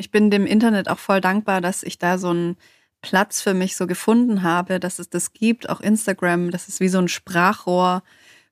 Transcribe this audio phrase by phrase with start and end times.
[0.00, 2.56] Ich bin dem Internet auch voll dankbar, dass ich da so einen
[3.02, 6.88] Platz für mich so gefunden habe, dass es das gibt, auch Instagram, das ist wie
[6.88, 8.02] so ein Sprachrohr.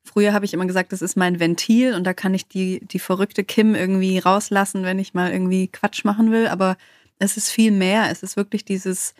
[0.03, 2.99] Früher habe ich immer gesagt, das ist mein Ventil und da kann ich die, die
[2.99, 6.47] verrückte Kim irgendwie rauslassen, wenn ich mal irgendwie Quatsch machen will.
[6.47, 6.77] Aber
[7.17, 8.11] es ist viel mehr.
[8.11, 9.15] Es ist wirklich dieses,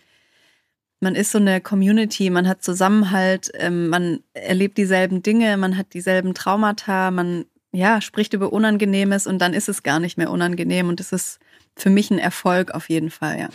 [1.00, 5.96] man ist so eine Community, man hat Zusammenhalt, ähm, man erlebt dieselben Dinge, man hat
[5.96, 10.90] dieselben Traumata, man ja, spricht über Unangenehmes und dann ist es gar nicht mehr unangenehm
[10.90, 11.40] und es ist
[11.82, 13.50] für mich ein Erfolg auf jeden Fall, ja.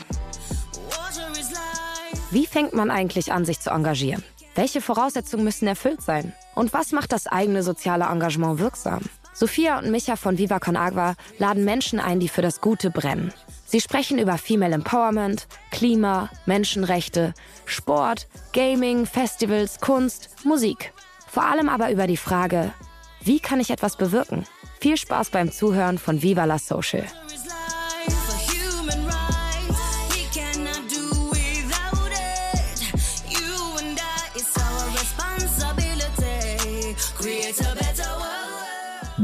[2.30, 4.24] Wie fängt man eigentlich an, sich zu engagieren?
[4.54, 6.32] Welche Voraussetzungen müssen erfüllt sein?
[6.54, 9.02] Und was macht das eigene soziale Engagement wirksam?
[9.32, 13.32] Sophia und Micha von Viva Con Agua laden Menschen ein, die für das Gute brennen.
[13.66, 17.34] Sie sprechen über Female Empowerment, Klima, Menschenrechte,
[17.66, 20.92] Sport, Gaming, Festivals, Kunst, Musik.
[21.26, 22.72] Vor allem aber über die Frage,
[23.20, 24.44] wie kann ich etwas bewirken?
[24.80, 27.04] Viel Spaß beim Zuhören von Viva la Social.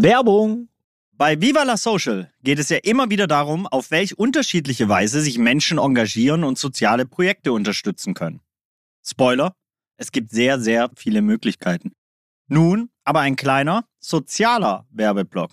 [0.02, 0.70] Werbung!
[1.12, 5.36] Bei Viva la Social geht es ja immer wieder darum, auf welch unterschiedliche Weise sich
[5.36, 8.40] Menschen engagieren und soziale Projekte unterstützen können.
[9.04, 9.54] Spoiler,
[9.98, 11.92] es gibt sehr, sehr viele Möglichkeiten.
[12.48, 15.50] Nun aber ein kleiner sozialer Werbeblock.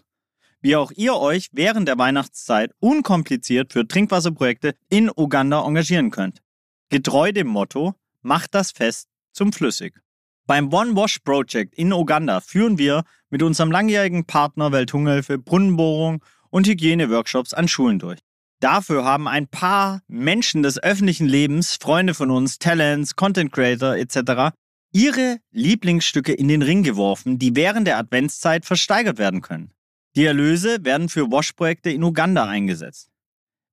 [0.61, 6.41] Wie auch ihr euch während der Weihnachtszeit unkompliziert für Trinkwasserprojekte in Uganda engagieren könnt.
[6.87, 9.99] Getreu dem Motto, macht das Fest zum Flüssig.
[10.47, 16.65] Beim One Wash Project in Uganda führen wir mit unserem langjährigen Partner Welthungerhilfe Brunnenbohrung und
[16.67, 18.19] Hygieneworkshops an Schulen durch.
[18.61, 24.55] Dafür haben ein paar Menschen des öffentlichen Lebens, Freunde von uns, Talents, Content Creator etc.,
[24.93, 29.73] ihre Lieblingsstücke in den Ring geworfen, die während der Adventszeit versteigert werden können.
[30.15, 33.09] Die Erlöse werden für Wash-Projekte in Uganda eingesetzt.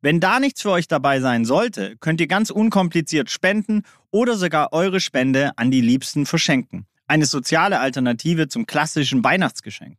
[0.05, 4.75] Wenn da nichts für euch dabei sein sollte, könnt ihr ganz unkompliziert spenden oder sogar
[4.75, 6.85] eure Spende an die Liebsten verschenken.
[7.07, 9.97] Eine soziale Alternative zum klassischen Weihnachtsgeschenk.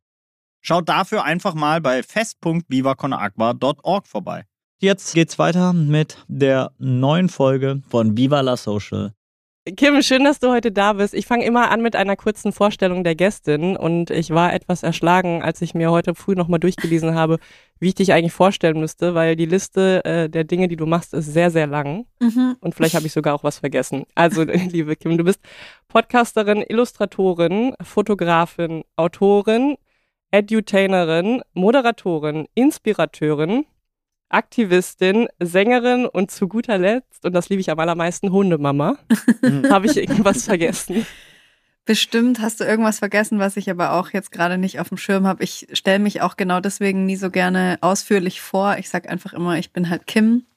[0.61, 4.45] Schaut dafür einfach mal bei fest.vivaconagua.org vorbei.
[4.77, 9.11] Jetzt geht's weiter mit der neuen Folge von Viva la Social.
[9.73, 11.15] Kim, schön, dass du heute da bist.
[11.15, 15.41] Ich fange immer an mit einer kurzen Vorstellung der Gästin und ich war etwas erschlagen,
[15.41, 17.39] als ich mir heute früh nochmal durchgelesen habe,
[17.79, 21.15] wie ich dich eigentlich vorstellen müsste, weil die Liste äh, der Dinge, die du machst,
[21.15, 22.57] ist sehr, sehr lang mhm.
[22.59, 24.03] und vielleicht habe ich sogar auch was vergessen.
[24.13, 25.39] Also, liebe Kim, du bist
[25.87, 29.77] Podcasterin, Illustratorin, Fotografin, Autorin,
[30.29, 33.65] Edutainerin, Moderatorin, Inspirateurin,
[34.29, 38.97] Aktivistin, Sängerin und zu guter Letzt, und das liebe ich am allermeisten, Hundemama.
[39.69, 41.05] Habe ich irgendwas vergessen?
[41.85, 45.27] Bestimmt hast du irgendwas vergessen, was ich aber auch jetzt gerade nicht auf dem Schirm
[45.27, 45.43] habe.
[45.43, 48.77] Ich stelle mich auch genau deswegen nie so gerne ausführlich vor.
[48.79, 50.47] Ich sage einfach immer, ich bin halt Kim.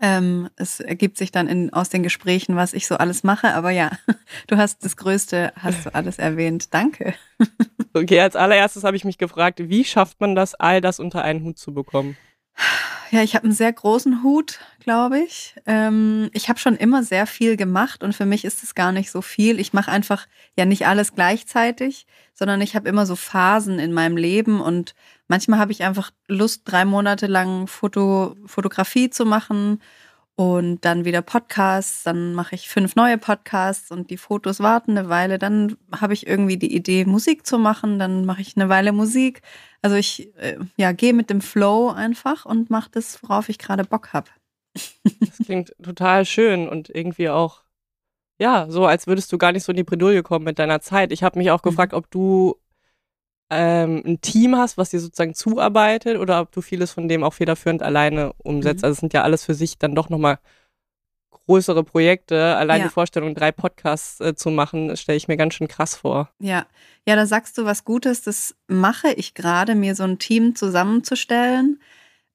[0.00, 3.52] Ähm, es ergibt sich dann in, aus den Gesprächen, was ich so alles mache.
[3.52, 3.90] Aber ja,
[4.46, 6.72] du hast das Größte, hast du alles erwähnt.
[6.72, 7.14] Danke.
[7.92, 11.42] Okay, als allererstes habe ich mich gefragt, wie schafft man das, all das unter einen
[11.42, 12.16] Hut zu bekommen?
[13.12, 15.56] Ja, ich habe einen sehr großen Hut, glaube ich.
[15.66, 19.10] Ähm, ich habe schon immer sehr viel gemacht und für mich ist es gar nicht
[19.10, 19.58] so viel.
[19.58, 24.16] Ich mache einfach ja nicht alles gleichzeitig, sondern ich habe immer so Phasen in meinem
[24.16, 24.94] Leben und
[25.26, 29.80] manchmal habe ich einfach Lust, drei Monate lang Foto, Fotografie zu machen
[30.40, 35.10] und dann wieder Podcasts, dann mache ich fünf neue Podcasts und die Fotos warten eine
[35.10, 38.92] Weile, dann habe ich irgendwie die Idee, Musik zu machen, dann mache ich eine Weile
[38.92, 39.42] Musik.
[39.82, 43.84] Also ich äh, ja, gehe mit dem Flow einfach und mache das, worauf ich gerade
[43.84, 44.30] Bock habe.
[45.20, 47.62] Das klingt total schön und irgendwie auch,
[48.38, 51.12] ja, so als würdest du gar nicht so in die Bredouille kommen mit deiner Zeit.
[51.12, 51.68] Ich habe mich auch mhm.
[51.68, 52.56] gefragt, ob du
[53.50, 57.34] ähm, ein Team hast, was dir sozusagen zuarbeitet oder ob du vieles von dem auch
[57.34, 58.82] federführend alleine umsetzt.
[58.82, 58.84] Mhm.
[58.86, 60.38] Also es sind ja alles für sich dann doch nochmal
[61.46, 62.56] größere Projekte.
[62.56, 62.86] Allein ja.
[62.86, 66.30] die Vorstellung, drei Podcasts äh, zu machen, stelle ich mir ganz schön krass vor.
[66.38, 66.66] Ja,
[67.06, 68.22] ja, da sagst du was Gutes.
[68.22, 71.80] Das mache ich gerade, mir so ein Team zusammenzustellen,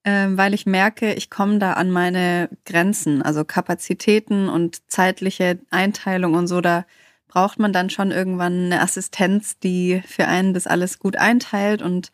[0.02, 6.34] äh, weil ich merke, ich komme da an meine Grenzen, also Kapazitäten und zeitliche Einteilung
[6.34, 6.60] und so.
[6.60, 6.84] Da
[7.28, 11.82] braucht man dann schon irgendwann eine Assistenz, die für einen das alles gut einteilt.
[11.82, 12.12] Und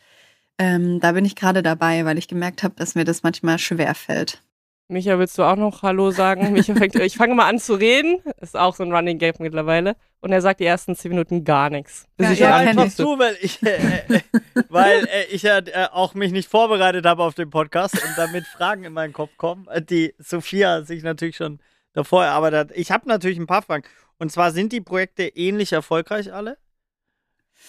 [0.58, 3.94] ähm, da bin ich gerade dabei, weil ich gemerkt habe, dass mir das manchmal schwer
[3.94, 4.42] fällt.
[4.88, 6.52] Micha, willst du auch noch Hallo sagen?
[6.52, 8.18] Micha fängt, ich fange mal an zu reden.
[8.40, 9.96] Ist auch so ein Running Game mittlerweile.
[10.20, 12.06] Und er sagt die ersten zehn Minuten gar nichts.
[12.16, 13.76] Bis ja, ich ja, einfach zu, weil ich, äh,
[14.08, 14.20] äh,
[14.68, 18.44] weil äh, ich ja äh, auch mich nicht vorbereitet habe auf den Podcast und damit
[18.46, 21.58] Fragen in meinen Kopf kommen, die Sophia sich natürlich schon
[21.92, 22.76] davor erarbeitet hat.
[22.76, 23.84] Ich habe natürlich ein paar Fragen.
[24.22, 26.56] Und zwar sind die Projekte ähnlich erfolgreich alle?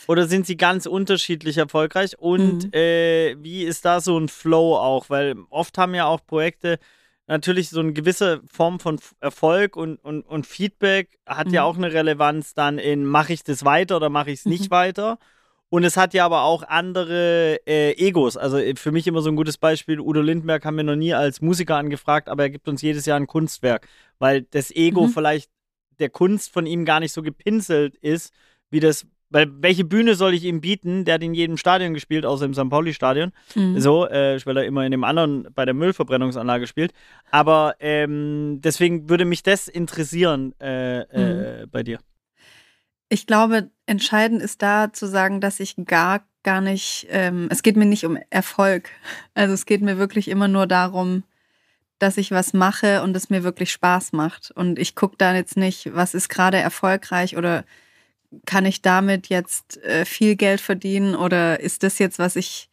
[0.08, 2.20] Oder sind sie ganz unterschiedlich erfolgreich?
[2.20, 2.74] Und Mhm.
[2.74, 5.10] äh, wie ist da so ein Flow auch?
[5.10, 6.78] Weil oft haben ja auch Projekte
[7.26, 11.68] natürlich so eine gewisse Form von Erfolg und, und, und Feedback hat ja Mhm.
[11.68, 14.76] auch eine Relevanz dann in, mache ich das weiter oder mache ich es nicht Mhm.
[14.76, 15.18] weiter?
[15.70, 18.38] Und es hat ja aber auch andere äh, Egos.
[18.38, 21.16] Also äh, für mich immer so ein gutes Beispiel, Udo Lindbergh haben wir noch nie
[21.16, 23.88] als Musiker angefragt, aber er gibt uns jedes Jahr ein Kunstwerk,
[24.20, 25.10] weil das Ego Mhm.
[25.10, 25.50] vielleicht
[26.00, 28.34] der Kunst von ihm gar nicht so gepinselt ist,
[28.70, 31.06] wie das, weil welche Bühne soll ich ihm bieten?
[31.06, 32.70] Der hat in jedem Stadion gespielt, außer im St.
[32.70, 33.32] Pauli-Stadion.
[33.56, 33.80] Mhm.
[33.80, 36.94] So, äh, weil er immer in dem anderen bei der Müllverbrennungsanlage spielt.
[37.32, 42.00] Aber ähm, deswegen würde mich das interessieren äh, äh, bei dir.
[43.10, 47.76] Ich glaube, entscheidend ist da zu sagen, dass ich gar, gar nicht, ähm, es geht
[47.76, 48.90] mir nicht um Erfolg.
[49.36, 51.24] Also es geht mir wirklich immer nur darum,
[52.04, 54.52] dass ich was mache und es mir wirklich Spaß macht.
[54.52, 57.64] Und ich gucke da jetzt nicht, was ist gerade erfolgreich oder
[58.46, 62.70] kann ich damit jetzt äh, viel Geld verdienen oder ist das jetzt, was ich,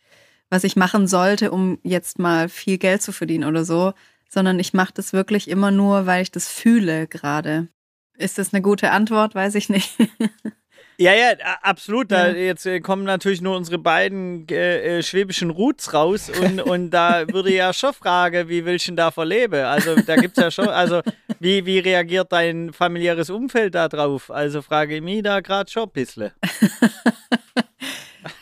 [0.48, 3.92] was ich machen sollte, um jetzt mal viel Geld zu verdienen oder so,
[4.28, 7.68] sondern ich mache das wirklich immer nur, weil ich das fühle gerade.
[8.14, 9.36] Ist das eine gute Antwort?
[9.36, 9.96] Weiß ich nicht.
[11.00, 11.32] Ja, ja,
[11.62, 12.12] absolut.
[12.12, 17.26] Da jetzt äh, kommen natürlich nur unsere beiden äh, schwäbischen Roots raus und, und da
[17.26, 19.64] würde ja schon fragen, wie willst du denn da verleben?
[19.64, 21.00] Also da gibt es ja schon, also
[21.38, 24.30] wie, wie reagiert dein familiäres Umfeld da drauf?
[24.30, 26.32] Also frage ich mich da gerade schon ein bisschen.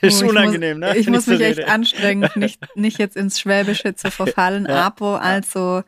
[0.00, 0.96] ist Oh, ich unangenehm, muss, ne?
[0.98, 1.68] Ich muss mich echt rede.
[1.70, 4.66] anstrengen, nicht, nicht jetzt ins Schwäbische zu verfallen.
[4.68, 4.86] Ja.
[4.86, 5.84] Apo, also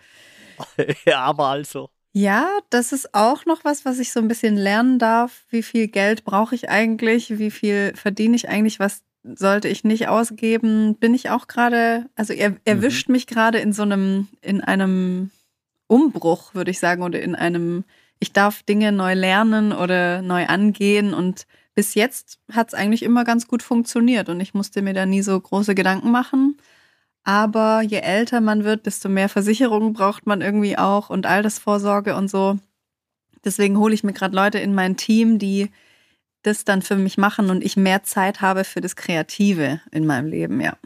[1.05, 1.91] ja, aber also.
[2.13, 5.45] Ja, das ist auch noch was, was ich so ein bisschen lernen darf.
[5.49, 7.39] Wie viel Geld brauche ich eigentlich?
[7.39, 8.81] Wie viel verdiene ich eigentlich?
[8.81, 10.97] Was sollte ich nicht ausgeben?
[10.97, 15.31] Bin ich auch gerade, also er erwischt mich gerade in so einem, in einem
[15.87, 17.85] Umbruch, würde ich sagen, oder in einem,
[18.19, 23.25] ich darf Dinge neu lernen oder neu angehen und bis jetzt hat es eigentlich immer
[23.25, 26.57] ganz gut funktioniert und ich musste mir da nie so große Gedanken machen.
[27.25, 32.29] Aber je älter man wird, desto mehr Versicherungen braucht man irgendwie auch und Altersvorsorge und
[32.29, 32.59] so.
[33.45, 35.71] Deswegen hole ich mir gerade Leute in mein Team, die
[36.43, 40.27] das dann für mich machen und ich mehr Zeit habe für das Kreative in meinem
[40.27, 40.77] Leben, ja.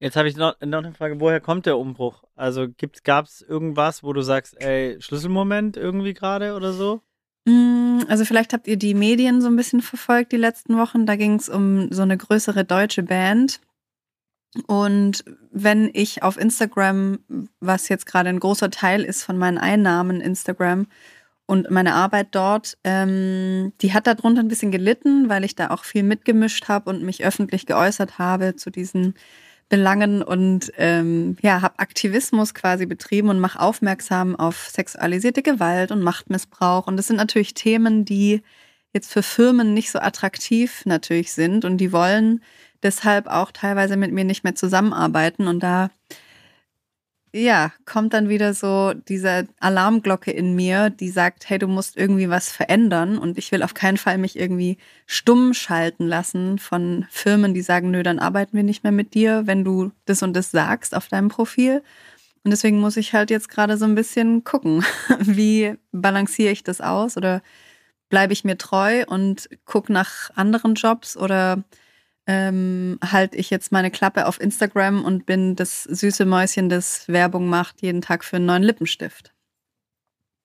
[0.00, 2.24] Jetzt habe ich noch, noch eine Frage, woher kommt der Umbruch?
[2.36, 2.66] Also
[3.04, 7.00] gab es irgendwas, wo du sagst, ey, Schlüsselmoment irgendwie gerade oder so?
[7.46, 11.06] Mm, Also vielleicht habt ihr die Medien so ein bisschen verfolgt die letzten Wochen.
[11.06, 13.60] Da ging es um so eine größere deutsche Band.
[14.66, 17.18] Und wenn ich auf Instagram,
[17.60, 20.86] was jetzt gerade ein großer Teil ist von meinen Einnahmen Instagram
[21.46, 25.84] und meine Arbeit dort, ähm, die hat darunter ein bisschen gelitten, weil ich da auch
[25.84, 29.14] viel mitgemischt habe und mich öffentlich geäußert habe zu diesen
[29.68, 36.02] Belangen und ähm, ja, habe Aktivismus quasi betrieben und mache aufmerksam auf sexualisierte Gewalt und
[36.02, 36.86] Machtmissbrauch.
[36.86, 38.42] Und das sind natürlich Themen, die
[38.92, 42.42] jetzt für Firmen nicht so attraktiv natürlich sind und die wollen
[42.84, 45.48] deshalb auch teilweise mit mir nicht mehr zusammenarbeiten.
[45.48, 45.90] Und da
[47.34, 52.28] ja, kommt dann wieder so diese Alarmglocke in mir, die sagt, hey, du musst irgendwie
[52.28, 57.52] was verändern und ich will auf keinen Fall mich irgendwie stumm schalten lassen von Firmen,
[57.52, 60.52] die sagen, nö, dann arbeiten wir nicht mehr mit dir, wenn du das und das
[60.52, 61.82] sagst auf deinem Profil.
[62.44, 64.84] Und deswegen muss ich halt jetzt gerade so ein bisschen gucken,
[65.18, 67.42] wie balanciere ich das aus oder
[68.10, 71.64] bleibe ich mir treu und gucke nach anderen Jobs oder
[72.26, 77.48] ähm, halte ich jetzt meine Klappe auf Instagram und bin das süße Mäuschen, das Werbung
[77.48, 79.32] macht jeden Tag für einen neuen Lippenstift.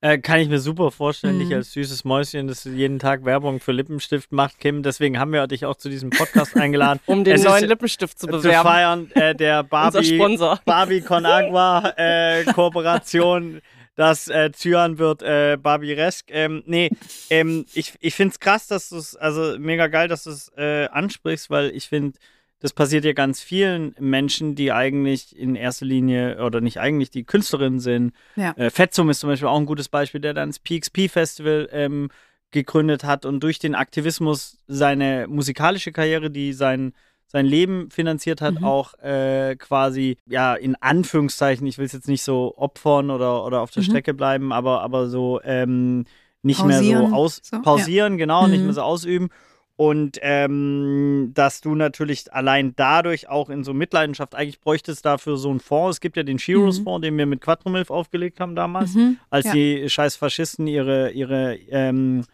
[0.01, 1.39] Äh, kann ich mir super vorstellen, Mhm.
[1.41, 4.81] dich als süßes Mäuschen, das jeden Tag Werbung für Lippenstift macht, Kim.
[4.81, 7.01] Deswegen haben wir dich auch zu diesem Podcast eingeladen.
[7.05, 8.67] Um den Es neuen Lippenstift zu zu bewerben.
[8.69, 10.17] feiern äh, der Barbie.
[10.63, 13.59] Barbie Con Agua äh, Kooperation.
[13.99, 16.31] Das äh, Zyan wird äh, Barbie Resk.
[16.31, 16.89] Ähm, nee,
[17.29, 20.53] ähm, ich, ich finde es krass, dass du es, also mega geil, dass du es
[20.55, 22.17] äh, ansprichst, weil ich finde,
[22.61, 27.25] das passiert ja ganz vielen Menschen, die eigentlich in erster Linie, oder nicht eigentlich, die
[27.25, 28.13] Künstlerinnen sind.
[28.37, 28.53] Ja.
[28.53, 32.09] Äh, Fetzum ist zum Beispiel auch ein gutes Beispiel, der dann das PXP-Festival ähm,
[32.51, 36.93] gegründet hat und durch den Aktivismus seine musikalische Karriere, die sein,
[37.31, 38.63] sein Leben finanziert hat, Mhm.
[38.63, 43.61] auch äh, quasi, ja, in Anführungszeichen, ich will es jetzt nicht so opfern oder, oder
[43.61, 43.85] auf der Mhm.
[43.85, 46.05] Strecke bleiben, aber, aber so ähm,
[46.41, 47.61] nicht mehr Pausieren, so aus so, ja.
[47.61, 48.65] pausieren, genau, nicht Mhm.
[48.65, 49.29] mehr so ausüben.
[49.75, 55.49] Und ähm, dass du natürlich allein dadurch auch in so Mitleidenschaft, eigentlich bräuchtest dafür so
[55.51, 55.97] einen Fonds.
[55.97, 56.83] Es gibt ja den Shiros Mhm.
[56.83, 59.17] Fonds, den wir mit Quattromilf aufgelegt haben damals, Mhm.
[59.29, 59.53] als ja.
[59.53, 62.25] die scheiß Faschisten ihre, ihre ähm,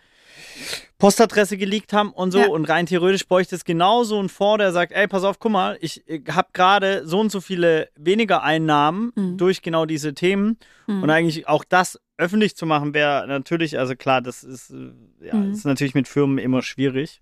[0.97, 2.39] Postadresse geleakt haben und so.
[2.39, 2.47] Ja.
[2.47, 5.77] Und rein theoretisch bräuchte es genauso einen Fonds, der sagt, ey, pass auf, guck mal,
[5.81, 9.37] ich, habe gerade so und so viele weniger Einnahmen Mhm.
[9.37, 10.57] durch genau diese Themen.
[10.87, 11.03] Mhm.
[11.03, 15.35] Und eigentlich auch das öffentlich zu machen, wäre natürlich, also klar, das ist, äh, ja,
[15.35, 15.51] Mhm.
[15.51, 17.21] ist natürlich mit Firmen immer schwierig.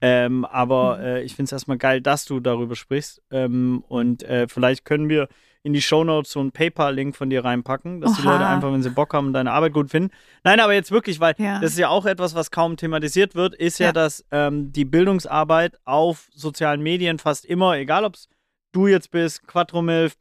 [0.00, 3.20] Ähm, aber äh, ich finde es erstmal geil, dass du darüber sprichst.
[3.32, 5.28] Ähm, und äh, vielleicht können wir
[5.62, 8.32] in die Shownotes so einen PayPal-Link von dir reinpacken, dass die Oha.
[8.32, 10.10] Leute einfach, wenn sie Bock haben, deine Arbeit gut finden.
[10.44, 11.60] Nein, aber jetzt wirklich, weil Ja.
[11.60, 13.92] das ist ja auch etwas, was kaum thematisiert wird, ist ja, Ja.
[13.92, 18.28] dass ähm, die Bildungsarbeit auf sozialen Medien fast immer, egal ob es
[18.72, 20.16] du jetzt bist, Quattromilf,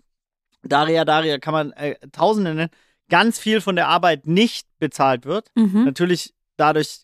[0.64, 2.70] Daria, Daria, kann man äh, Tausende nennen,
[3.10, 5.50] ganz viel von der Arbeit nicht bezahlt wird.
[5.56, 5.86] Mhm.
[5.86, 7.02] Natürlich, dadurch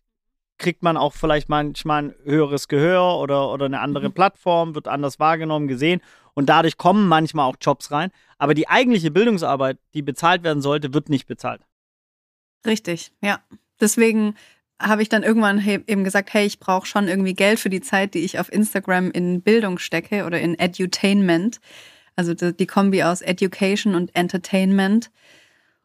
[0.63, 4.13] kriegt man auch vielleicht manchmal ein höheres Gehör oder, oder eine andere Mhm.
[4.13, 6.01] Plattform, wird anders wahrgenommen, gesehen
[6.33, 8.09] und dadurch kommen manchmal auch Jobs rein.
[8.39, 11.61] Aber die eigentliche Bildungsarbeit, die bezahlt werden sollte, wird nicht bezahlt.
[12.65, 13.39] Richtig, ja.
[13.79, 14.35] Deswegen
[14.81, 18.13] habe ich dann irgendwann eben gesagt, hey, ich brauche schon irgendwie Geld für die Zeit,
[18.13, 21.59] die ich auf Instagram in Bildung stecke oder in Edutainment.
[22.15, 25.11] Also die, die Kombi aus Education und Entertainment.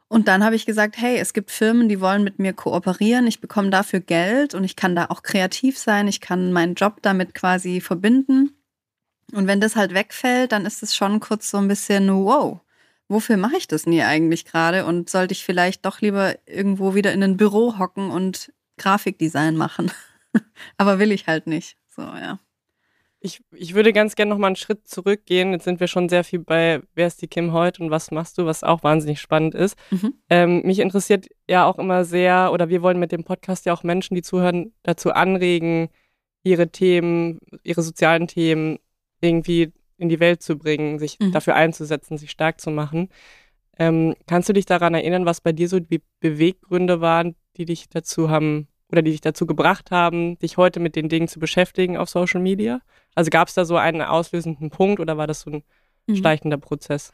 [0.08, 3.26] Und dann habe ich gesagt, hey, es gibt Firmen, die wollen mit mir kooperieren.
[3.26, 6.08] Ich bekomme dafür Geld und ich kann da auch kreativ sein.
[6.08, 8.54] Ich kann meinen Job damit quasi verbinden.
[9.32, 12.60] Und wenn das halt wegfällt, dann ist es schon kurz so ein bisschen, wow,
[13.08, 14.86] wofür mache ich das hier eigentlich gerade?
[14.86, 19.90] Und sollte ich vielleicht doch lieber irgendwo wieder in ein Büro hocken und Grafikdesign machen?
[20.78, 21.76] Aber will ich halt nicht.
[21.88, 22.38] So, ja.
[23.20, 25.52] Ich, ich würde ganz gerne noch mal einen Schritt zurückgehen.
[25.52, 28.38] Jetzt sind wir schon sehr viel bei Wer ist die Kim heute und was machst
[28.38, 29.76] du, was auch wahnsinnig spannend ist.
[29.90, 30.14] Mhm.
[30.30, 33.82] Ähm, mich interessiert ja auch immer sehr, oder wir wollen mit dem Podcast ja auch
[33.82, 35.88] Menschen, die zuhören, dazu anregen,
[36.44, 38.78] ihre Themen, ihre sozialen Themen
[39.20, 41.32] irgendwie in die Welt zu bringen, sich Mhm.
[41.32, 43.08] dafür einzusetzen, sich stark zu machen.
[43.80, 47.88] Ähm, kannst du dich daran erinnern, was bei dir so die Beweggründe waren, die dich
[47.88, 51.96] dazu haben oder die dich dazu gebracht haben, dich heute mit den Dingen zu beschäftigen
[51.96, 52.80] auf Social Media?
[53.14, 55.62] Also gab es da so einen auslösenden Punkt oder war das so ein
[56.06, 56.16] Mhm.
[56.16, 57.12] schleichender Prozess?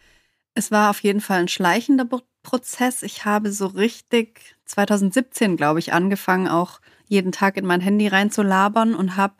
[0.54, 2.06] Es war auf jeden Fall ein schleichender
[2.44, 3.02] Prozess.
[3.02, 8.94] Ich habe so richtig 2017, glaube ich, angefangen, auch jeden Tag in mein Handy reinzulabern
[8.94, 9.34] und habe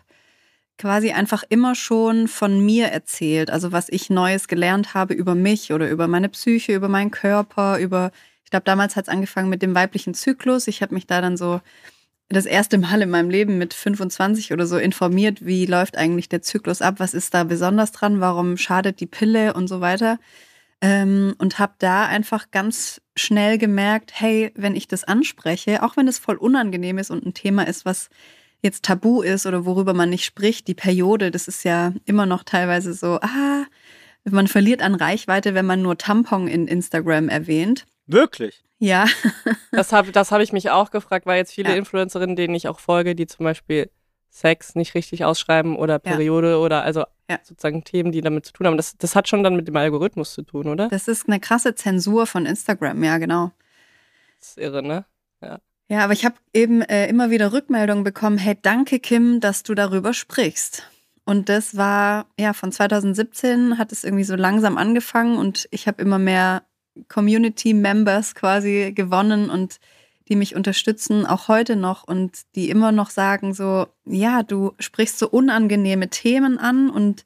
[0.77, 3.49] quasi einfach immer schon von mir erzählt.
[3.51, 7.79] Also was ich Neues gelernt habe über mich oder über meine Psyche, über meinen Körper,
[7.79, 8.11] über,
[8.43, 10.67] ich glaube, damals hat es angefangen mit dem weiblichen Zyklus.
[10.67, 11.61] Ich habe mich da dann so
[12.29, 16.43] das erste Mal in meinem Leben mit 25 oder so informiert, wie läuft eigentlich der
[16.43, 20.19] Zyklus ab, was ist da besonders dran, warum schadet die Pille und so weiter.
[20.81, 26.09] Ähm, und habe da einfach ganz schnell gemerkt, hey, wenn ich das anspreche, auch wenn
[26.09, 28.11] es voll unangenehm ist und ein Thema ist, was
[28.61, 32.43] jetzt tabu ist oder worüber man nicht spricht, die Periode, das ist ja immer noch
[32.43, 33.65] teilweise so, ah,
[34.25, 37.87] man verliert an Reichweite, wenn man nur Tampon in Instagram erwähnt.
[38.07, 38.64] Wirklich?
[38.79, 39.07] Ja,
[39.73, 41.77] Das habe das hab ich mich auch gefragt, weil jetzt viele Ja.
[41.77, 43.91] Influencerinnen, denen ich auch folge, die zum Beispiel
[44.31, 47.39] Sex nicht richtig ausschreiben oder Periode oder also Ja.
[47.43, 48.77] sozusagen Themen, die damit zu tun haben.
[48.77, 50.89] Das, das hat schon dann mit dem Algorithmus zu tun, oder?
[50.89, 53.53] das ist eine krasse Zensur von Instagram, ja, genau.
[54.41, 55.05] Das ist irre, ne?
[55.87, 59.75] Ja, aber ich habe eben äh, immer wieder Rückmeldungen bekommen, hey, danke Kim, dass du
[59.75, 60.83] darüber sprichst.
[61.27, 66.01] Und das war, ja, von 2017 hat es irgendwie so langsam angefangen und ich habe
[66.03, 66.63] immer mehr
[67.09, 69.79] Community-Members quasi gewonnen und
[70.29, 75.19] die mich unterstützen, auch heute noch und die immer noch sagen so, ja, du sprichst
[75.19, 77.25] so unangenehme Themen an und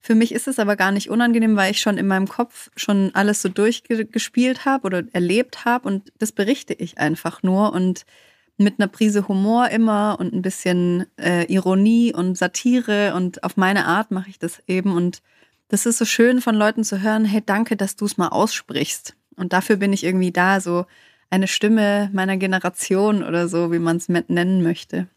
[0.00, 3.14] für mich ist es aber gar nicht unangenehm, weil ich schon in meinem Kopf schon
[3.14, 8.04] alles so durchgespielt habe oder erlebt habe und das berichte ich einfach nur und
[8.56, 13.86] mit einer Prise Humor immer und ein bisschen äh, Ironie und Satire und auf meine
[13.86, 15.22] Art mache ich das eben und
[15.74, 19.16] das ist so schön von Leuten zu hören, hey, danke, dass du es mal aussprichst
[19.34, 20.86] und dafür bin ich irgendwie da, so
[21.30, 25.08] eine Stimme meiner Generation oder so, wie man es nennen möchte.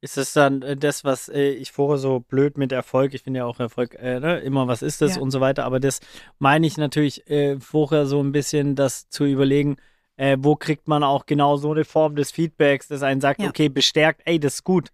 [0.00, 3.40] Ist das dann äh, das, was äh, ich vorher so blöd mit Erfolg, ich finde
[3.40, 5.20] ja auch Erfolg, äh, ne, immer was ist das Ja.
[5.20, 6.00] und so weiter, aber das
[6.38, 9.76] meine ich natürlich äh, vorher so ein bisschen, das zu überlegen,
[10.16, 13.50] äh, wo kriegt man auch genau so eine Form des Feedbacks, dass einen sagt, Ja.
[13.50, 14.88] okay, bestärkt, ey, das ist gut,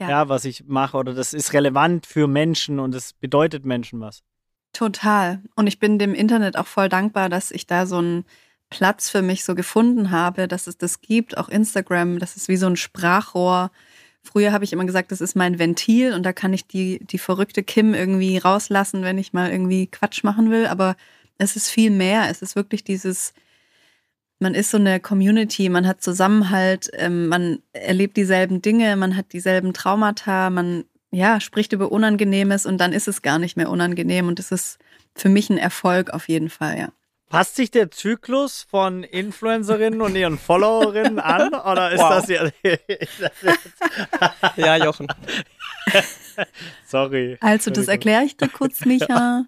[0.00, 0.08] Ja.
[0.08, 0.28] ja.
[0.28, 4.22] was ich mache oder das ist relevant für Menschen und es bedeutet Menschen was.
[4.72, 5.40] Total.
[5.54, 8.24] Und ich bin dem Internet auch voll dankbar, dass ich da so einen
[8.70, 12.56] Platz für mich so gefunden habe, dass es das gibt, auch Instagram, das ist wie
[12.56, 13.70] so ein Sprachrohr.
[14.22, 17.18] Früher habe ich immer gesagt, das ist mein Ventil und da kann ich die, die
[17.18, 20.66] verrückte Kim irgendwie rauslassen, wenn ich mal irgendwie Quatsch machen will.
[20.66, 20.96] Aber
[21.38, 22.28] es ist viel mehr.
[22.30, 23.32] Es ist wirklich dieses,
[24.44, 29.32] man ist so eine Community, man hat Zusammenhalt, ähm, man erlebt dieselben Dinge, man hat
[29.32, 34.28] dieselben Traumata, man ja, spricht über Unangenehmes und dann ist es gar nicht mehr unangenehm
[34.28, 34.78] und es ist
[35.14, 36.88] für mich ein Erfolg auf jeden Fall, ja.
[37.34, 42.08] Passt sich der Zyklus von Influencerinnen und ihren Followerinnen an oder ist Wow.
[42.10, 45.08] das ja ist das jetzt Ja, Jochen.
[46.86, 47.36] Sorry.
[47.40, 49.46] Also, das erkläre ich dir kurz, Micha.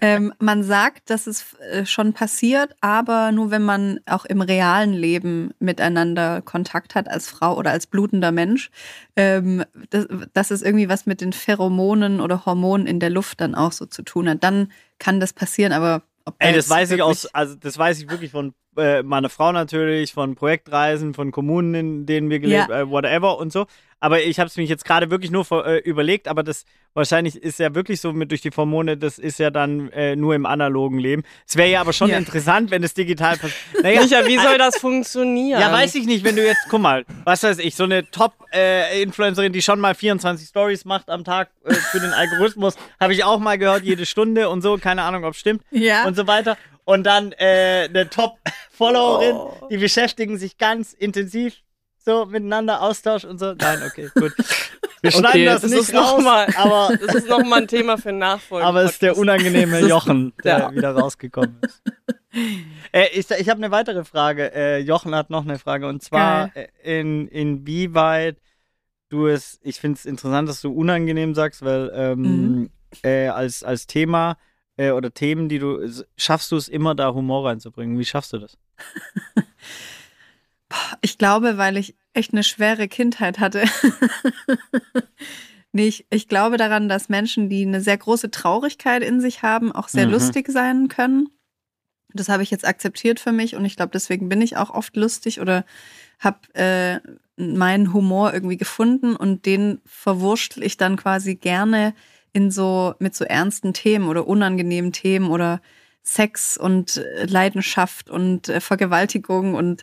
[0.00, 4.92] ähm, man sagt, dass es äh, schon passiert, aber nur wenn man auch im realen
[4.92, 8.72] Leben miteinander Kontakt hat als Frau oder als blutender Mensch.
[9.14, 13.54] Ähm, dass, dass es irgendwie was mit den Pheromonen oder Hormonen in der Luft dann
[13.54, 14.42] auch so zu tun hat.
[14.42, 16.02] Dann kann das passieren, aber
[16.38, 20.12] Ey, das weiß ich aus, also das weiß ich wirklich von äh, meiner Frau natürlich,
[20.12, 22.80] von Projektreisen, von Kommunen, in denen wir gelebt, Ja.
[22.80, 23.66] äh, whatever und so.
[24.04, 27.58] Aber ich habe es mich jetzt gerade wirklich nur äh, überlegt, aber das wahrscheinlich ist
[27.58, 30.98] ja wirklich so mit durch die Hormone, das ist ja dann äh, nur im analogen
[30.98, 31.22] Leben.
[31.48, 32.18] Es wäre ja aber schon Ja.
[32.18, 33.54] interessant, wenn es digital passiert.
[33.82, 35.58] Naja, Micha, wie soll das funktionieren?
[35.58, 39.52] ja, weiß ich nicht, wenn du jetzt, guck mal, was weiß ich, so eine Top-Influencerin,
[39.54, 43.38] die schon mal 24 Stories macht am Tag äh, für den Algorithmus, habe ich auch
[43.38, 46.04] mal gehört, jede Stunde und so, keine Ahnung, ob stimmt Ja.
[46.06, 46.58] und so weiter.
[46.84, 49.68] Und dann äh, eine Top-Followerin, Oh.
[49.70, 51.54] die beschäftigen sich ganz intensiv
[52.04, 53.54] so miteinander, Austausch und so.
[53.54, 54.32] Nein, okay, gut.
[55.02, 57.68] Wir schneiden Okay, das, das nicht ist noch raus, mal- aber, Das ist nochmal ein
[57.68, 58.66] Thema für Nachfolge.
[58.66, 60.72] aber es ist der unangenehme Jochen, der Ja.
[60.74, 61.82] wieder rausgekommen ist.
[62.92, 64.52] Äh, ich ich habe eine weitere Frage.
[64.54, 68.38] Äh, Jochen hat noch eine Frage und zwar äh, in, inwieweit
[69.10, 72.70] du es, ich finde es interessant, dass du unangenehm sagst, weil ähm, Mhm.
[73.02, 74.36] äh, als, als Thema
[74.78, 77.98] äh, oder Themen, die du, schaffst du es immer da Humor reinzubringen?
[77.98, 78.56] Wie schaffst du das?
[81.00, 83.64] Ich glaube, weil ich echt eine schwere Kindheit hatte.
[85.72, 89.72] nee, ich, ich glaube daran, dass Menschen, die eine sehr große Traurigkeit in sich haben,
[89.72, 90.12] auch sehr Mhm.
[90.12, 91.28] lustig sein können.
[92.12, 94.96] Das habe ich jetzt akzeptiert für mich und ich glaube, deswegen bin ich auch oft
[94.96, 95.64] lustig oder
[96.20, 97.00] habe äh,
[97.36, 101.92] meinen Humor irgendwie gefunden und den verwurschtel ich dann quasi gerne
[102.32, 105.60] in so mit so ernsten Themen oder unangenehmen Themen oder
[106.02, 109.82] Sex und äh, Leidenschaft und äh, Vergewaltigung und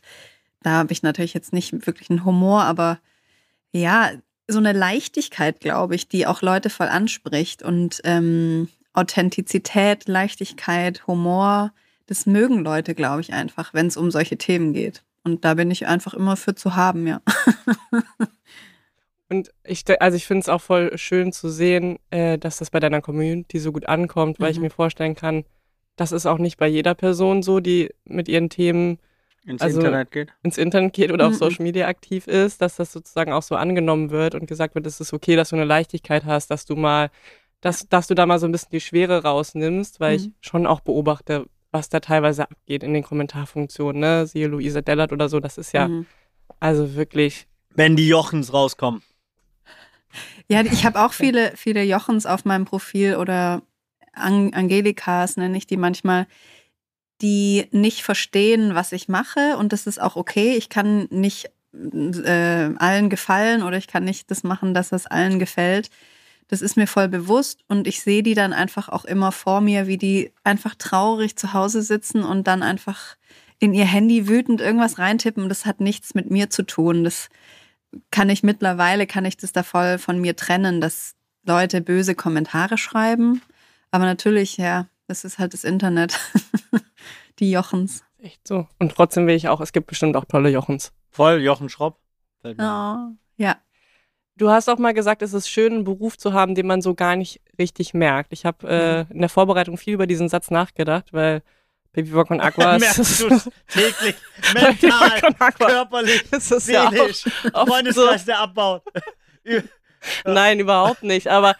[0.61, 2.99] da habe ich natürlich jetzt nicht wirklich einen Humor, aber
[3.71, 4.11] ja,
[4.47, 11.71] so eine Leichtigkeit, glaube ich, die auch Leute voll anspricht und ähm, Authentizität, Leichtigkeit, Humor,
[12.07, 15.03] das mögen Leute, glaube ich, einfach, wenn es um solche Themen geht.
[15.23, 17.21] Und da bin ich einfach immer für zu haben, ja.
[19.29, 22.81] Und ich, also ich finde es auch voll schön zu sehen, äh, dass das bei
[22.81, 24.63] deiner Community so gut ankommt, weil ich Mhm.
[24.63, 25.45] mir vorstellen kann,
[25.95, 28.99] das ist auch nicht bei jeder Person so, die mit ihren Themen
[29.45, 30.33] Ins Also- Internet geht?
[30.43, 31.37] ins Internet geht oder auf Mhm.
[31.37, 34.99] Social Media aktiv ist, dass das sozusagen auch so angenommen wird und gesagt wird, es
[35.01, 37.09] ist okay, dass du eine Leichtigkeit hast, dass du mal,
[37.61, 40.33] dass, dass du da mal so ein bisschen die Schwere rausnimmst, weil ich Mhm.
[40.41, 44.27] schon auch beobachte, was da teilweise abgeht in den Kommentarfunktionen, ne?
[44.27, 46.05] Siehe Luisa Dellert oder so, das ist ja Mhm.
[46.59, 49.01] also wirklich Wenn die Jochens rauskommen.
[50.49, 53.61] Ja, ich habe auch viele, viele Jochens auf meinem Profil oder
[54.13, 56.27] An Angelikas, nenne ich die manchmal,
[57.21, 59.57] die nicht verstehen, was ich mache.
[59.57, 60.55] Und das ist auch okay.
[60.57, 65.39] Ich kann nicht äh, allen gefallen oder ich kann nicht das machen, dass es allen
[65.39, 65.89] gefällt.
[66.47, 69.87] Das ist mir voll bewusst und ich sehe die dann einfach auch immer vor mir,
[69.87, 73.15] wie die einfach traurig zu Hause sitzen und dann einfach
[73.59, 75.47] in ihr Handy wütend irgendwas reintippen.
[75.47, 77.05] Das hat nichts mit mir zu tun.
[77.05, 77.29] Das
[78.09, 82.77] kann ich mittlerweile, kann ich das da voll von mir trennen, dass Leute böse Kommentare
[82.77, 83.41] schreiben.
[83.91, 86.17] Aber natürlich, ja, das ist halt das Internet.
[87.39, 88.03] Die Jochens.
[88.19, 88.67] echt so.
[88.79, 90.93] Und trotzdem will ich auch, es gibt bestimmt auch tolle Jochens.
[91.09, 91.99] Voll, Jochen Schropp.
[92.41, 93.19] Fällt mir ein.
[93.35, 93.47] Ja.
[93.49, 93.55] ja.
[94.37, 96.95] Du hast auch mal gesagt, es ist schön, einen Beruf zu haben, den man so
[96.95, 98.31] gar nicht richtig merkt.
[98.31, 98.67] Ich habe
[99.09, 101.43] äh, in der Vorbereitung viel über diesen Satz nachgedacht, weil
[101.91, 104.15] Baby Rock und Aqua Merkst ist, du es täglich,
[104.53, 105.67] mental, Baby Rock und Aqua.
[105.67, 108.83] körperlich, Das ist ja auch seelisch, oft Freundeskreis, der abbaut.
[110.25, 111.27] Nein, überhaupt nicht.
[111.27, 111.55] Aber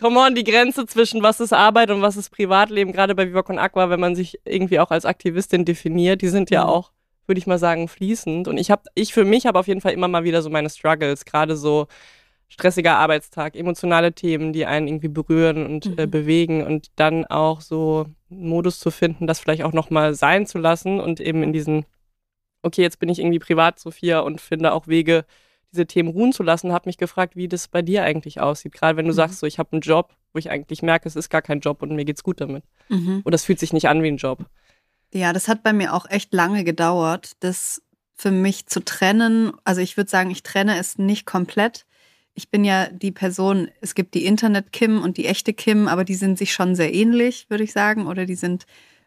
[0.00, 3.42] come on, die Grenze zwischen was ist Arbeit und was ist Privatleben, gerade bei Viva
[3.42, 6.70] Con Aqua, wenn man sich irgendwie auch als Aktivistin definiert, die sind ja Mhm.
[6.70, 6.92] auch,
[7.26, 8.48] würde ich mal sagen, fließend.
[8.48, 10.70] Und ich habe, ich für mich habe auf jeden Fall immer mal wieder so meine
[10.70, 11.86] Struggles, gerade so
[12.48, 16.10] stressiger Arbeitstag, emotionale Themen, die einen irgendwie berühren und äh, Mhm.
[16.10, 20.58] bewegen und dann auch so einen Modus zu finden, das vielleicht auch nochmal sein zu
[20.58, 21.86] lassen und eben in diesen,
[22.62, 25.24] okay, jetzt bin ich irgendwie privat Sophia und finde auch Wege,
[25.76, 28.72] diese Themen ruhen zu lassen, habe mich gefragt, wie das bei dir eigentlich aussieht.
[28.72, 29.16] Gerade wenn du Mhm.
[29.16, 31.82] sagst, so ich habe einen Job, wo ich eigentlich merke, es ist gar kein Job
[31.82, 32.64] und mir geht's gut damit.
[32.88, 33.22] Mhm.
[33.24, 34.46] Oder es fühlt sich nicht an wie ein Job.
[35.12, 37.82] Ja, das hat bei mir auch echt lange gedauert, das
[38.14, 39.52] für mich zu trennen.
[39.64, 41.84] Also ich würde sagen, ich trenne es nicht komplett.
[42.34, 46.14] Ich bin ja die Person, es gibt die Internet-Kim und die echte Kim, aber die
[46.14, 48.06] sind sich schon sehr ähnlich, würde ich sagen.
[48.06, 48.66] Oder die sind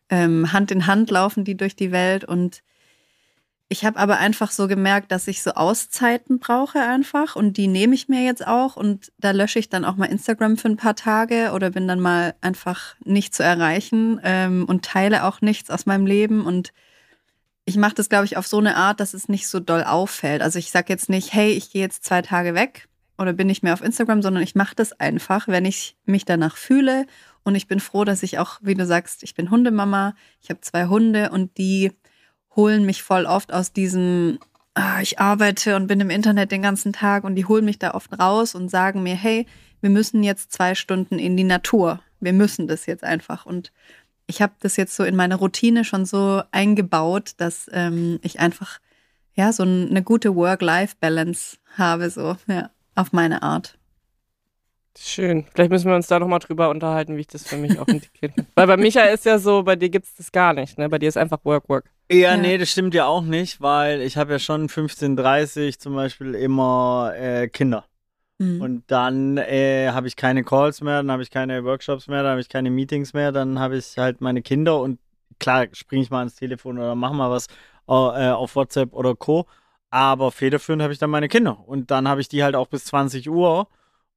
[0.10, 2.24] ähm, Hand in Hand laufen die durch die Welt.
[2.24, 2.62] Und
[3.72, 7.36] ich habe aber einfach so gemerkt, dass ich so Auszeiten brauche einfach.
[7.36, 8.76] Und die nehme ich mir jetzt auch.
[8.76, 12.00] Und da lösche ich dann auch mal Instagram für ein paar Tage oder bin dann
[12.00, 16.48] mal einfach nicht zu erreichen ähm, und teile auch nichts aus meinem Leben.
[16.48, 16.74] Und
[17.66, 20.42] ich mache das, glaube ich, auf so eine Art, dass es nicht so doll auffällt.
[20.42, 23.62] Also ich sage jetzt nicht, hey, ich gehe jetzt zwei Tage weg oder bin nicht
[23.62, 27.06] mehr auf Instagram, sondern ich mache das einfach, wenn ich mich danach fühle.
[27.44, 30.62] Und ich bin froh, dass ich auch, wie du sagst, ich bin Hundemama, ich habe
[30.62, 31.92] zwei Hunde und die
[32.56, 34.40] holen mich voll oft aus diesem,
[34.74, 37.94] ah, ich arbeite und bin im Internet den ganzen Tag und die holen mich da
[37.94, 39.46] oft raus und sagen mir, hey,
[39.82, 42.02] wir müssen jetzt zwei Stunden in die Natur.
[42.20, 43.46] Wir müssen das jetzt einfach.
[43.46, 43.72] Und
[44.28, 48.80] ich habe das jetzt so in meine Routine schon so eingebaut, dass ähm, ich einfach
[49.36, 53.79] ja so eine gute Work-Life-Balance habe, so ja, auf meine Art.
[54.98, 55.46] Schön.
[55.54, 58.36] Vielleicht müssen wir uns da nochmal drüber unterhalten, wie ich das für mich auch integrieren
[58.36, 58.48] kann.
[58.56, 60.90] Weil bei Micha ist ja so, bei dir gibt es das gar nicht, ne?
[60.90, 61.86] Bei dir ist einfach Work, Work.
[62.12, 62.38] Ja, Ja.
[62.38, 67.14] nee, das stimmt ja auch nicht, weil ich habe ja schon 15.30 zum Beispiel immer
[67.16, 67.86] äh, Kinder.
[68.40, 68.62] Mhm.
[68.62, 72.32] Und dann äh, habe ich keine Calls mehr, dann habe ich keine Workshops mehr, dann
[72.32, 75.00] habe ich keine Meetings mehr, dann habe ich halt meine Kinder und
[75.40, 77.48] klar springe ich mal ans Telefon oder mache mal was
[77.88, 79.46] äh, auf WhatsApp oder Co.
[79.92, 82.86] Aber federführend habe ich dann meine Kinder und dann habe ich die halt auch bis
[82.86, 83.68] 20 Uhr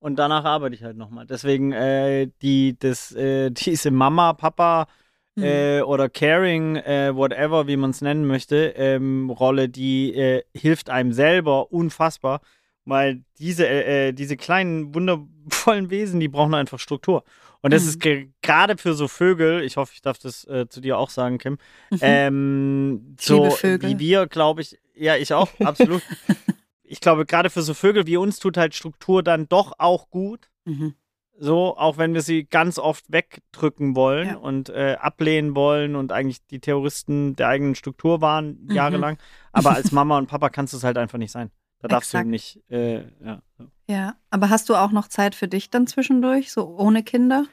[0.02, 1.26] und danach arbeite ich halt nochmal.
[1.26, 4.86] Deswegen äh, die, das, äh, diese Mama, Papa
[5.34, 5.44] Mhm.
[5.44, 10.90] äh, oder Caring, äh, whatever, wie man es nennen möchte, ähm, Rolle, die äh, hilft
[10.90, 12.42] einem selber unfassbar,
[12.84, 17.24] weil diese, äh, diese kleinen, wundervollen Wesen, die brauchen einfach Struktur.
[17.62, 17.88] Und das Mhm.
[17.88, 21.38] ist ge- gerade für so Vögel, ich hoffe, ich darf das zu dir auch sagen,
[21.38, 21.56] Kim,
[21.90, 21.98] Mhm.
[22.02, 26.02] ähm, so wie wir, glaube ich, ja, ich auch, absolut.
[26.92, 30.50] ich glaube, gerade für so Vögel wie uns tut halt Struktur dann doch auch gut.
[30.64, 30.94] Mhm.
[31.38, 34.36] So, auch wenn wir sie ganz oft wegdrücken wollen Ja.
[34.36, 38.70] und äh, ablehnen wollen und eigentlich die Terroristen der eigenen Struktur waren, Mhm.
[38.74, 39.18] jahrelang.
[39.52, 41.50] Aber als Mama und Papa kannst du es halt einfach nicht sein.
[41.80, 42.26] Da darfst Exakt.
[42.26, 43.42] du nicht, äh, ja.
[43.88, 47.46] Ja, aber hast du auch noch Zeit für dich dann zwischendurch, so ohne Kinder?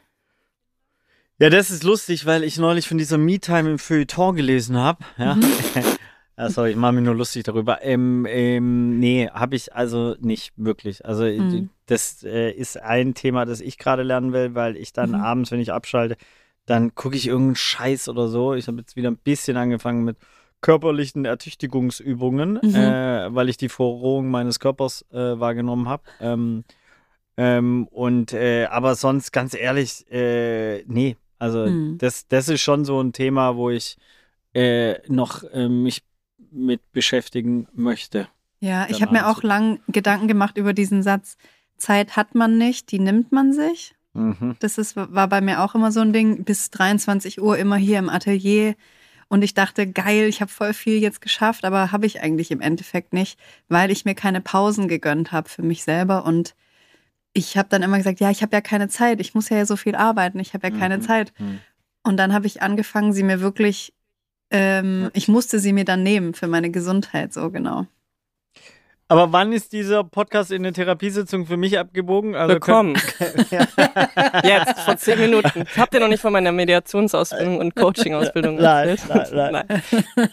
[1.40, 5.04] Ja, das ist lustig, weil ich neulich von dieser Me-Time im Feuilleton gelesen habe.
[5.18, 5.36] Ja.
[5.36, 5.42] Mhm.
[6.40, 7.84] ja, sorry, ich mache mich nur lustig darüber.
[7.84, 11.06] Ähm, ähm, nee, habe ich also nicht wirklich.
[11.06, 11.70] Also äh, Mhm.
[11.86, 15.16] das äh, ist ein Thema, das ich gerade lernen will, weil ich dann Mhm.
[15.16, 16.16] abends, wenn ich abschalte,
[16.66, 18.54] dann gucke ich irgendeinen Scheiß oder so.
[18.54, 20.16] Ich habe jetzt wieder ein bisschen angefangen mit
[20.62, 22.76] körperlichen Ertüchtigungsübungen, Mhm.
[22.76, 26.04] äh, weil ich die Verrohung meines Körpers äh, wahrgenommen habe.
[26.22, 26.64] Ähm,
[27.36, 31.18] ähm, und äh, aber sonst ganz ehrlich, äh, nee.
[31.38, 31.98] Also Mhm.
[31.98, 33.98] das, das ist schon so ein Thema, wo ich
[34.54, 36.04] äh, noch mich
[36.52, 38.28] mit beschäftigen möchte.
[38.60, 41.38] Ja, ich habe mir abends auch lang Gedanken gemacht über diesen Satz,
[41.78, 43.96] Zeit hat man nicht, die nimmt man sich.
[44.14, 44.58] Mhm.
[44.60, 48.00] Das ist, war bei mir auch immer so ein Ding, bis 23 Uhr immer hier
[48.00, 48.76] im Atelier.
[49.30, 52.62] Und ich dachte, geil, ich habe voll viel jetzt geschafft, aber habe ich eigentlich im
[52.62, 56.26] Endeffekt nicht, weil ich mir keine Pausen gegönnt habe für mich selber.
[56.26, 56.56] Und
[57.34, 59.76] ich habe dann immer gesagt, ja, ich habe ja keine Zeit, ich muss ja so
[59.76, 61.02] viel arbeiten, ich habe ja keine Mhm.
[61.02, 61.34] Zeit.
[61.38, 61.60] Mhm.
[62.04, 63.94] Und dann habe ich angefangen, sie mir wirklich,
[64.52, 67.86] ähm, ich musste sie mir dann nehmen für meine Gesundheit, so genau.
[69.12, 72.36] Aber wann ist dieser Podcast in der Therapiesitzung für mich abgebogen?
[72.36, 72.94] Also Willkommen.
[74.44, 75.66] Jetzt, vor zehn Minuten.
[75.76, 79.32] Habt ihr noch nicht von meiner Mediationsausbildung und Coaching-Ausbildung Nein, erzählt?
[79.34, 79.84] nein, nein.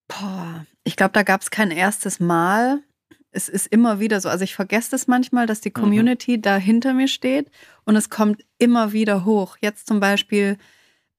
[0.08, 2.80] Boah, ich glaube, da gab es kein erstes Mal.
[3.32, 4.30] Es ist immer wieder so.
[4.30, 5.74] Also ich vergesse das manchmal, dass die Mhm.
[5.74, 7.52] Community da hinter mir steht
[7.86, 9.58] und es kommt immer wieder hoch.
[9.62, 10.58] Jetzt zum Beispiel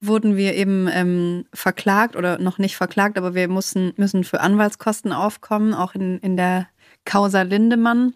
[0.01, 5.11] wurden wir eben ähm, verklagt oder noch nicht verklagt, aber wir mussten, müssen für Anwaltskosten
[5.11, 6.67] aufkommen, auch in, in der
[7.05, 8.15] Causa Lindemann.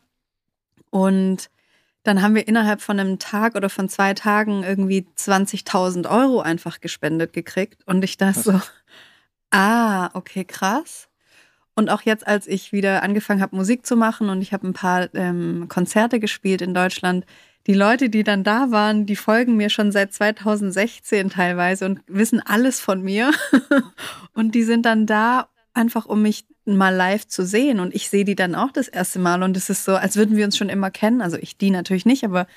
[0.89, 1.49] Und
[2.03, 6.79] dann haben wir innerhalb von einem Tag oder von zwei Tagen irgendwie 20.000 Euro einfach
[6.81, 7.83] gespendet gekriegt.
[7.85, 8.61] Und ich dachte so,
[9.53, 11.09] ah, okay, krass.
[11.75, 14.73] Und auch jetzt, als ich wieder angefangen habe, Musik zu machen und ich habe ein
[14.73, 17.25] paar ähm, Konzerte gespielt in Deutschland,
[17.65, 22.41] die Leute, die dann da waren, die folgen mir schon seit 2016 teilweise und wissen
[22.41, 23.31] alles von mir.
[24.33, 27.79] und die sind dann da einfach, um mich mal live zu sehen.
[27.79, 29.43] Und ich sehe die dann auch das erste Mal.
[29.43, 31.21] Und es ist so, als würden wir uns schon immer kennen.
[31.21, 32.47] Also ich die natürlich nicht, aber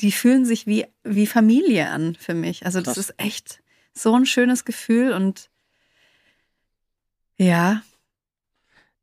[0.00, 2.66] die fühlen sich wie, wie Familie an für mich.
[2.66, 3.08] Also das Krass.
[3.08, 3.62] ist echt
[3.94, 5.12] so ein schönes Gefühl.
[5.12, 5.48] Und
[7.42, 7.82] ja,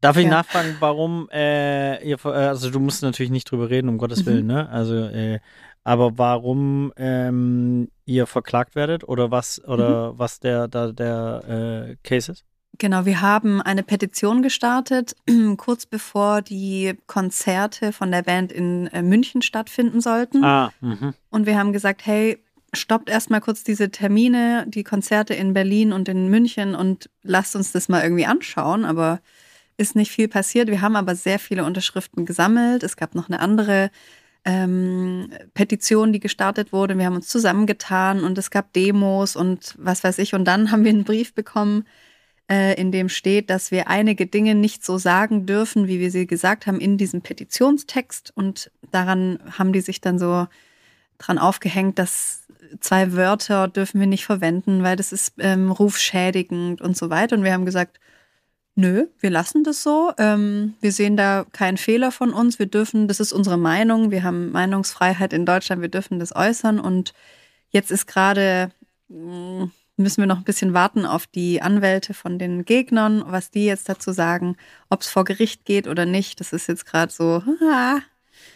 [0.01, 0.29] Darf ich ja.
[0.29, 4.25] nachfragen, warum äh, ihr, also du musst natürlich nicht drüber reden, um Gottes mhm.
[4.27, 4.69] Willen, ne?
[4.69, 5.39] Also, äh,
[5.83, 10.19] aber warum ähm, ihr verklagt werdet oder was oder mhm.
[10.19, 12.45] was der da der äh, Case ist?
[12.77, 15.15] Genau, wir haben eine Petition gestartet,
[15.57, 20.45] kurz bevor die Konzerte von der Band in äh, München stattfinden sollten.
[20.45, 21.13] Ah, mh.
[21.29, 22.41] und wir haben gesagt, hey,
[22.73, 27.71] stoppt erstmal kurz diese Termine, die Konzerte in Berlin und in München und lasst uns
[27.71, 28.85] das mal irgendwie anschauen.
[28.85, 29.21] Aber
[29.77, 30.67] ist nicht viel passiert.
[30.67, 32.83] Wir haben aber sehr viele Unterschriften gesammelt.
[32.83, 33.89] Es gab noch eine andere
[34.45, 36.97] ähm, Petition, die gestartet wurde.
[36.97, 40.33] Wir haben uns zusammengetan und es gab Demos und was weiß ich.
[40.33, 41.85] Und dann haben wir einen Brief bekommen,
[42.49, 46.27] äh, in dem steht, dass wir einige Dinge nicht so sagen dürfen, wie wir sie
[46.27, 48.33] gesagt haben in diesem Petitionstext.
[48.35, 50.47] Und daran haben die sich dann so
[51.19, 52.47] dran aufgehängt, dass
[52.79, 57.35] zwei Wörter dürfen wir nicht verwenden, weil das ist ähm, rufschädigend und so weiter.
[57.35, 57.99] Und wir haben gesagt,
[58.79, 60.13] Nö, wir lassen das so.
[60.17, 62.59] Ähm, wir sehen da keinen Fehler von uns.
[62.59, 64.09] Wir dürfen, das ist unsere Meinung.
[64.09, 65.81] Wir haben Meinungsfreiheit in Deutschland.
[65.81, 66.79] Wir dürfen das äußern.
[66.79, 67.13] Und
[67.71, 68.71] jetzt ist gerade,
[69.09, 69.65] mm,
[69.97, 73.89] müssen wir noch ein bisschen warten auf die Anwälte von den Gegnern, was die jetzt
[73.89, 74.55] dazu sagen,
[74.89, 76.39] ob es vor Gericht geht oder nicht.
[76.39, 77.99] Das ist jetzt gerade so, ah,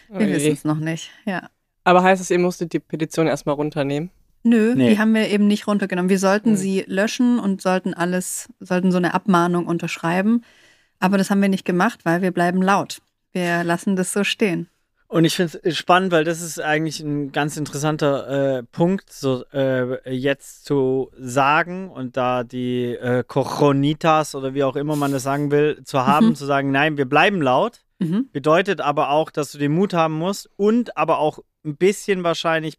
[0.08, 1.10] wir wissen es noch nicht.
[1.26, 1.50] Ja.
[1.84, 4.10] Aber heißt es, ihr musstet die Petition erstmal runternehmen?
[4.42, 4.90] Nö, nee.
[4.90, 6.10] die haben wir eben nicht runtergenommen.
[6.10, 6.56] Wir sollten mhm.
[6.56, 10.42] sie löschen und sollten alles, sollten so eine Abmahnung unterschreiben.
[11.00, 13.00] Aber das haben wir nicht gemacht, weil wir bleiben laut.
[13.32, 14.68] Wir lassen das so stehen.
[15.06, 19.44] Und ich finde es spannend, weil das ist eigentlich ein ganz interessanter äh, Punkt, so
[19.52, 25.22] äh, jetzt zu sagen und da die äh, Cochonitas oder wie auch immer man das
[25.22, 26.34] sagen will, zu haben, mhm.
[26.34, 27.82] zu sagen, nein, wir bleiben laut.
[28.04, 28.28] Mhm.
[28.32, 32.78] Bedeutet aber auch, dass du den Mut haben musst und aber auch ein bisschen wahrscheinlich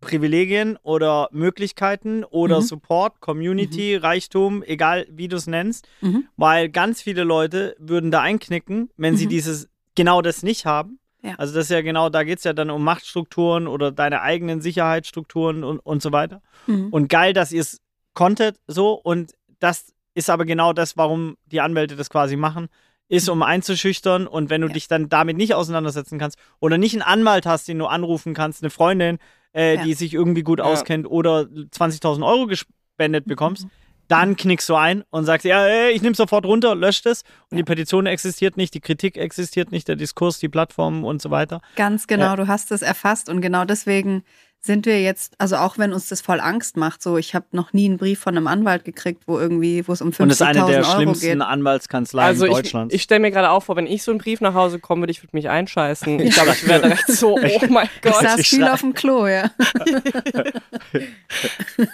[0.00, 2.64] Privilegien oder Möglichkeiten oder mhm.
[2.64, 4.04] Support, Community, mhm.
[4.04, 6.28] Reichtum, egal wie du es nennst, mhm.
[6.36, 9.30] weil ganz viele Leute würden da einknicken, wenn sie mhm.
[9.30, 11.00] dieses genau das nicht haben.
[11.22, 11.34] Ja.
[11.36, 14.60] Also das ist ja genau, da geht es ja dann um Machtstrukturen oder deine eigenen
[14.60, 16.42] Sicherheitsstrukturen und, und so weiter.
[16.66, 16.88] Mhm.
[16.90, 17.80] Und geil, dass ihr es
[18.14, 22.68] konntet so und das ist aber genau das, warum die Anwälte das quasi machen,
[23.08, 23.34] ist, mhm.
[23.34, 24.26] um einzuschüchtern.
[24.26, 24.74] Und wenn du ja.
[24.74, 28.62] dich dann damit nicht auseinandersetzen kannst oder nicht einen Anwalt hast, den du anrufen kannst,
[28.62, 29.18] eine Freundin,
[29.54, 29.82] äh, ja.
[29.82, 30.64] die sich irgendwie gut ja.
[30.64, 33.70] auskennt oder 20.000 Euro gespendet bekommst, mhm.
[34.08, 37.56] dann knickst du ein und sagst, ja, ey, ich nehme sofort runter, löscht es und
[37.56, 37.58] ja.
[37.58, 41.60] die Petition existiert nicht, die Kritik existiert nicht, der Diskurs, die Plattformen und so weiter.
[41.76, 44.22] Ganz genau, du hast es erfasst und genau deswegen
[44.60, 47.72] sind wir jetzt, also auch wenn uns das voll Angst macht, so ich habe noch
[47.72, 50.22] nie einen Brief von einem Anwalt gekriegt, wo irgendwie, wo es um 50.000 Euro geht.
[50.22, 52.92] Und es ist eine der schlimmsten Anwaltskanzleien also Deutschlands.
[52.92, 55.02] Ich, ich stelle mir gerade auch vor, wenn ich so einen Brief nach Hause komme,
[55.02, 56.18] würde ich würde mich einscheißen.
[56.28, 58.16] Ich glaube, ich wäre recht so, oh mein Gott.
[58.20, 59.50] Ich saß viel auf dem Klo, ja.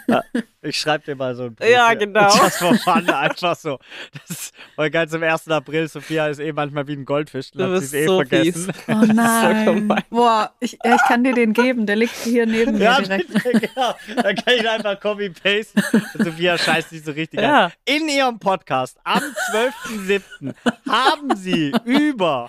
[0.09, 0.23] ja
[0.65, 1.69] ich schreibe dir mal so einen Brief.
[1.69, 2.21] Ja, genau.
[2.21, 3.79] Das war fun, einfach so.
[4.13, 5.49] Das ist, weil ganz am 1.
[5.49, 7.51] April, Sophia ist eh manchmal wie ein Goldfisch.
[7.53, 8.73] Sie es eh so vergessen.
[8.73, 8.85] Fies.
[8.89, 9.93] Oh nein.
[10.11, 13.33] Boah, ich, ich kann dir den geben, der liegt hier neben ja, mir direkt.
[13.33, 13.95] Bitte, genau.
[14.23, 15.83] Dann kann ich einfach copy-pasten.
[16.15, 17.67] Sophia scheißt nicht so richtig ja.
[17.67, 17.73] an.
[17.85, 20.55] In ihrem Podcast am 12.07.
[20.89, 22.49] haben sie über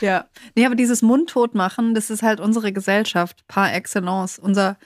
[0.00, 4.38] ja, nee, aber dieses Mundtot machen, das ist halt unsere Gesellschaft par excellence.
[4.38, 4.76] Unser,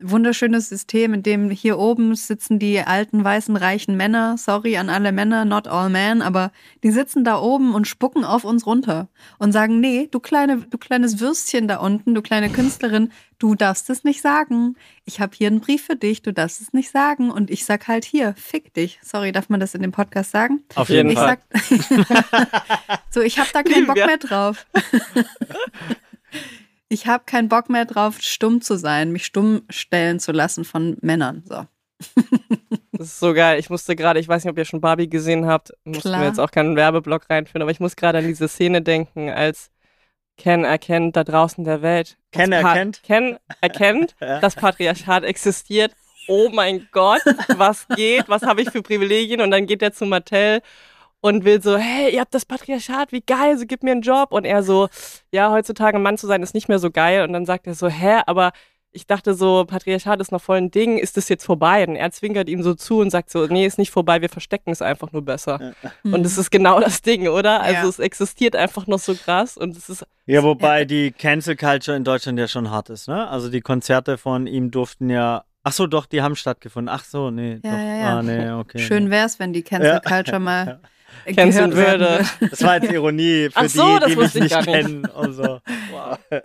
[0.00, 4.36] wunderschönes System, in dem hier oben sitzen die alten, weißen, reichen Männer.
[4.38, 8.44] Sorry an alle Männer, not all men, aber die sitzen da oben und spucken auf
[8.44, 9.08] uns runter
[9.38, 13.90] und sagen, nee, du kleine, du kleines Würstchen da unten, du kleine Künstlerin, du darfst
[13.90, 14.76] es nicht sagen.
[15.04, 17.30] Ich habe hier einen Brief für dich, du darfst es nicht sagen.
[17.30, 19.00] Und ich sag halt hier, fick dich.
[19.02, 20.62] Sorry, darf man das in dem Podcast sagen?
[20.74, 21.38] Auf jeden ich Fall.
[21.52, 24.66] Sag, so, ich habe da keinen Bock mehr drauf.
[26.90, 30.98] ich habe keinen Bock mehr drauf, stumm zu sein, mich stumm stellen zu lassen von
[31.00, 31.42] Männern.
[31.46, 31.64] So.
[32.92, 33.58] Das ist so geil.
[33.58, 36.38] Ich musste gerade, ich weiß nicht, ob ihr schon Barbie gesehen habt, mussten wir jetzt
[36.38, 39.70] auch keinen Werbeblock reinführen, aber ich muss gerade an diese Szene denken, als
[40.36, 42.18] Ken erkennt da draußen der Welt.
[42.30, 43.02] Ken erkennt?
[43.02, 45.94] Ken erkennt, dass Patriarchat existiert
[46.30, 47.22] oh mein Gott,
[47.56, 49.40] was geht, was habe ich für Privilegien?
[49.40, 50.62] Und dann geht er zu Mattel
[51.20, 54.32] und will so, hey, ihr habt das Patriarchat, wie geil, so gib mir einen Job.
[54.32, 54.88] Und er so,
[55.32, 57.22] ja, heutzutage ein Mann zu sein ist nicht mehr so geil.
[57.24, 58.52] Und dann sagt er so, hä, aber
[58.92, 61.86] ich dachte so, Patriarchat ist noch voll ein Ding, ist das jetzt vorbei?
[61.86, 64.70] Und er zwinkert ihm so zu und sagt so, nee, ist nicht vorbei, wir verstecken
[64.72, 65.74] es einfach nur besser.
[66.02, 66.14] Mhm.
[66.14, 67.60] Und es ist genau das Ding, oder?
[67.60, 67.88] Also Ja.
[67.88, 72.02] es existiert einfach noch so krass und es ist, Ja, wobei die Cancel Culture in
[72.02, 73.28] Deutschland ja schon hart ist, ne?
[73.28, 75.44] Also die Konzerte von ihm durften ja.
[75.62, 76.92] Ach so, doch, die haben stattgefunden.
[76.92, 77.60] Ach so, nee.
[77.62, 77.78] Ja, doch.
[77.78, 78.18] ja, ja.
[78.18, 78.78] Ah, nee, okay.
[78.78, 80.00] Schön wär's, wenn die Cancel Ja.
[80.00, 80.80] Culture mal
[81.26, 82.00] Canceln gehört werden
[82.40, 82.50] würde.
[82.50, 84.70] Das war jetzt Ironie für Ach so, die, das die mich nicht gar nicht.
[84.72, 85.60] kennen und so.
[85.92, 86.18] Wow.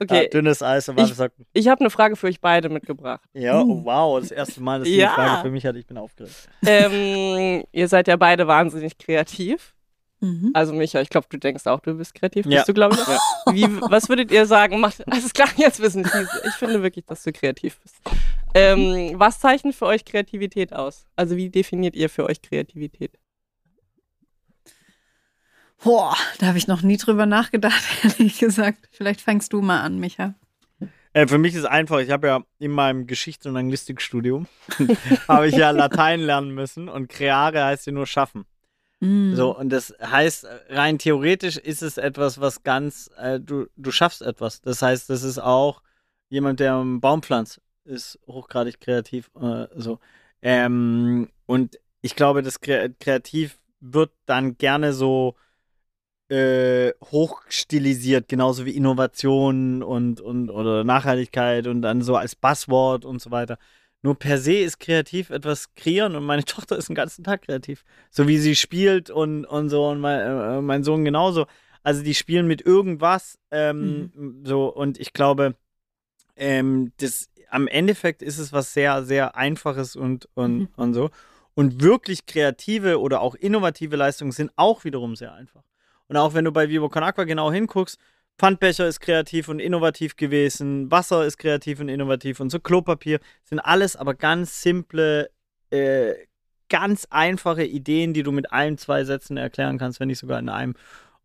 [0.00, 0.22] okay.
[0.24, 1.12] Ja, dünnes Eis, aber Ich-
[1.52, 3.20] ich, habe eine Frage für euch beide mitgebracht.
[3.34, 5.08] ja, oh, wow, das erste Mal, dass ihr Ja.
[5.08, 6.48] die Frage für mich hat, ich bin aufgeregt.
[6.64, 9.74] ähm, ihr seid ja beide wahnsinnig kreativ.
[10.20, 10.50] Mhm.
[10.54, 12.46] Also Micha, ich glaube, du denkst auch, du bist kreativ.
[12.46, 12.58] Ja.
[12.60, 13.06] Bist du, glaube ich?
[13.06, 13.18] Ja.
[13.52, 14.80] Wie, was würdet ihr sagen?
[14.80, 16.48] Macht, alles klar, jetzt wissen die.
[16.48, 17.96] Ich finde wirklich, dass du kreativ bist.
[18.54, 21.04] Ähm, was zeichnet für euch Kreativität aus?
[21.16, 23.12] Also wie definiert ihr für euch Kreativität?
[25.82, 28.88] Boah, da habe ich noch nie drüber nachgedacht, ehrlich gesagt.
[28.92, 30.34] Vielleicht fängst du mal an, Micha.
[31.12, 34.48] Äh, für mich ist einfach, ich habe ja in meinem Geschichts- und Anglistikstudium
[35.28, 38.44] habe ich ja Latein lernen müssen und creare heißt ja nur schaffen.
[39.00, 39.34] Mhm.
[39.34, 44.22] So, und das heißt, rein theoretisch ist es etwas, was ganz, äh, du, du schaffst
[44.22, 44.60] etwas.
[44.60, 45.82] Das heißt, das ist auch
[46.28, 49.30] jemand, der einen Baum pflanzt, ist hochgradig kreativ.
[49.40, 49.98] Äh, so.
[50.42, 55.34] Ähm, und ich glaube, das Kre Kreativ wird dann gerne so
[56.28, 63.20] äh, hochstilisiert, genauso wie Innovation und, und oder Nachhaltigkeit und dann so als Buzzword und
[63.20, 63.58] so weiter.
[64.02, 67.84] Nur per se ist kreativ etwas kreieren und meine Tochter ist den ganzen Tag kreativ.
[68.10, 71.46] So wie sie spielt und, und so und mein, äh, mein Sohn genauso.
[71.82, 75.54] Also die spielen mit irgendwas ähm, so und ich glaube,
[76.36, 80.68] ähm, das am Endeffekt ist es was sehr, sehr Einfaches und, und, Mhm.
[80.76, 81.10] und so.
[81.54, 85.62] Und wirklich kreative oder auch innovative Leistungen sind auch wiederum sehr einfach.
[86.08, 87.98] Und auch wenn du bei Vivo Con Aqua genau hinguckst,
[88.38, 93.60] Pfandbecher ist kreativ und innovativ gewesen, Wasser ist kreativ und innovativ und so Klopapier sind
[93.60, 95.30] alles aber ganz simple,
[95.70, 96.12] äh,
[96.68, 100.48] ganz einfache Ideen, die du mit allen zwei Sätzen erklären kannst, wenn nicht sogar in
[100.48, 100.74] einem.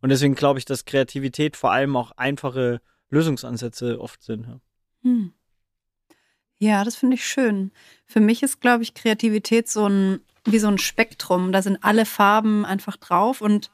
[0.00, 4.46] Und deswegen glaube ich, dass Kreativität vor allem auch einfache Lösungsansätze oft sind.
[4.46, 4.60] Ja.
[5.02, 5.32] Hm.
[6.58, 7.72] Ja, das finde ich schön.
[8.06, 11.52] Für mich ist, glaube ich, Kreativität so ein, wie so ein Spektrum.
[11.52, 13.70] Da sind alle Farben einfach drauf und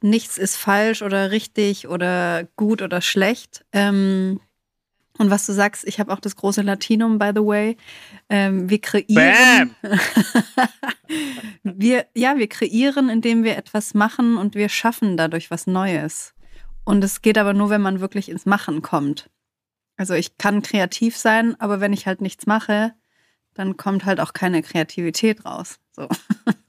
[0.00, 3.64] nichts ist falsch oder richtig oder gut oder schlecht.
[3.72, 4.40] Ähm,
[5.18, 7.76] und was du sagst, ich habe auch das große Latinum, by the way.
[8.28, 9.74] Ähm, wir kreieren.
[11.64, 16.34] wir, ja, wir kreieren, indem wir etwas machen und wir schaffen dadurch was Neues.
[16.84, 19.28] Und es geht aber nur, wenn man wirklich ins Machen kommt.
[19.96, 22.94] Also ich kann kreativ sein, aber wenn ich halt nichts mache,
[23.54, 25.80] dann kommt halt auch keine Kreativität raus.
[25.90, 26.08] So.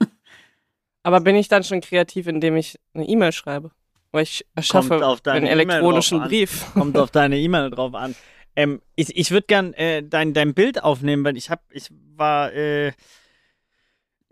[1.02, 3.70] Aber bin ich dann schon kreativ, indem ich eine E-Mail schreibe?
[4.12, 6.28] Weil ich erschaffe einen elektronischen an.
[6.28, 6.66] Brief.
[6.74, 8.14] Kommt auf deine E-Mail drauf an.
[8.56, 12.52] Ähm, ich ich würde gern äh, dein, dein Bild aufnehmen, weil ich hab, ich war
[12.52, 12.92] äh,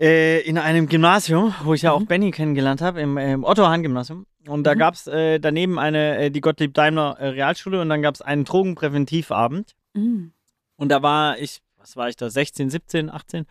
[0.01, 2.07] äh, in einem Gymnasium, wo ich ja auch Mhm.
[2.07, 4.27] Benny kennengelernt habe, im, im Otto-Hahn-Gymnasium.
[4.47, 4.79] Und da Mhm.
[4.79, 8.23] gab es äh, daneben eine, äh, die Gottlieb Daimler äh, Realschule und dann gab es
[8.23, 9.75] einen Drogenpräventivabend.
[9.95, 10.29] Mm.
[10.77, 13.47] Und da war ich, was war ich da, 16, 17, 18?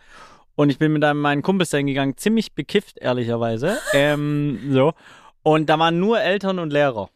[0.58, 3.78] Und ich bin mit einem, meinen Kumpels dahin gegangen, ziemlich bekifft, ehrlicherweise.
[3.92, 4.92] ähm, so.
[5.44, 7.10] Und da waren nur Eltern und Lehrer.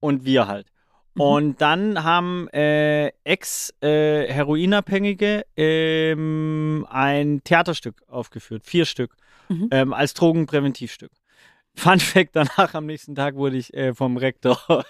[0.00, 0.66] Und wir halt.
[1.14, 1.20] Mhm.
[1.20, 9.14] Und dann haben äh, Ex-Heroinabhängige ähm, ein Theaterstück aufgeführt, vier Stück,
[9.48, 9.68] Mhm.
[9.70, 11.12] ähm, als Drogenpräventivstück.
[11.78, 14.58] Fun Fact, danach am nächsten Tag wurde ich äh, vom Rektor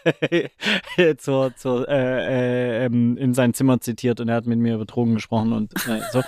[1.19, 4.85] zur, zur, äh, äh, ähm, in sein Zimmer zitiert und er hat mit mir über
[4.85, 6.23] Drogen gesprochen und äh, so.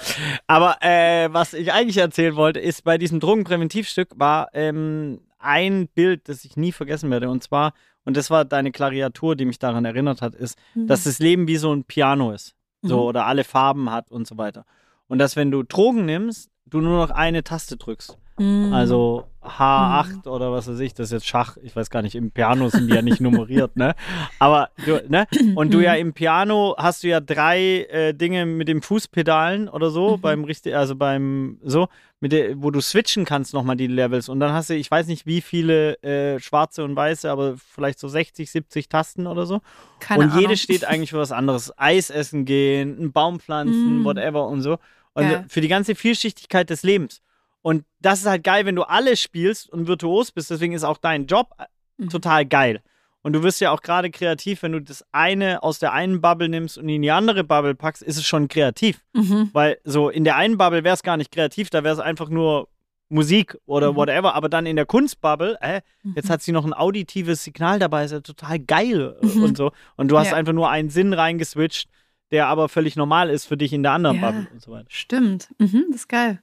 [0.46, 6.28] Aber äh, was ich eigentlich erzählen wollte, ist, bei diesem Drogenpräventivstück war ähm, ein Bild,
[6.28, 7.72] das ich nie vergessen werde und zwar,
[8.04, 11.56] und das war deine Klariatur, die mich daran erinnert hat, ist, dass das Leben wie
[11.56, 12.54] so ein Piano ist.
[12.82, 13.02] So, Mhm.
[13.02, 14.64] oder alle Farben hat und so weiter.
[15.06, 18.16] Und dass, wenn du Drogen nimmst, du nur noch eine Taste drückst.
[18.40, 18.72] Mm.
[18.72, 22.30] Also H8 oder was weiß ich, das ist jetzt Schach, ich weiß gar nicht, im
[22.30, 23.94] Piano sind die ja nicht nummeriert, ne?
[24.38, 25.26] Aber du, ne?
[25.54, 29.90] Und du ja im Piano hast du ja drei äh, Dinge mit dem Fußpedalen oder
[29.90, 30.20] so, Mhm.
[30.20, 31.88] beim richtig, also beim so,
[32.20, 34.28] mit der, wo du switchen kannst nochmal die Levels.
[34.28, 37.98] Und dann hast du, ich weiß nicht wie viele äh, schwarze und weiße, aber vielleicht
[37.98, 39.60] so 60, 70 Tasten oder so.
[40.00, 40.56] Keine und jede Ahnung.
[40.56, 41.72] steht eigentlich für was anderes.
[41.78, 44.04] Eis essen gehen, einen Baum pflanzen, Mm.
[44.04, 44.78] whatever und so.
[45.14, 45.44] Und Geil.
[45.48, 47.22] für die ganze Vielschichtigkeit des Lebens.
[47.62, 50.50] Und das ist halt geil, wenn du alles spielst und virtuos bist.
[50.50, 51.64] Deswegen ist auch dein Job äh,
[51.98, 52.08] Mhm.
[52.08, 52.80] total geil.
[53.22, 56.48] Und du wirst ja auch gerade kreativ, wenn du das eine aus der einen Bubble
[56.48, 59.02] nimmst und in die andere Bubble packst, ist es schon kreativ.
[59.12, 59.50] Mhm.
[59.52, 62.30] Weil so in der einen Bubble wäre es gar nicht kreativ, da wäre es einfach
[62.30, 62.68] nur
[63.10, 63.96] Musik oder Mhm.
[63.96, 64.34] whatever.
[64.34, 65.82] Aber dann in der Kunstbubble, äh,
[66.14, 66.32] jetzt Mhm.
[66.32, 69.42] hat sie noch ein auditives Signal dabei, ist ja total geil äh, Mhm.
[69.42, 69.72] und so.
[69.96, 70.36] Und du hast Ja.
[70.36, 71.90] einfach nur einen Sinn reingeswitcht,
[72.30, 74.30] der aber völlig normal ist für dich in der anderen Ja.
[74.30, 74.86] Bubble und so weiter.
[74.88, 75.48] Stimmt.
[75.58, 76.40] Mhm, das ist geil.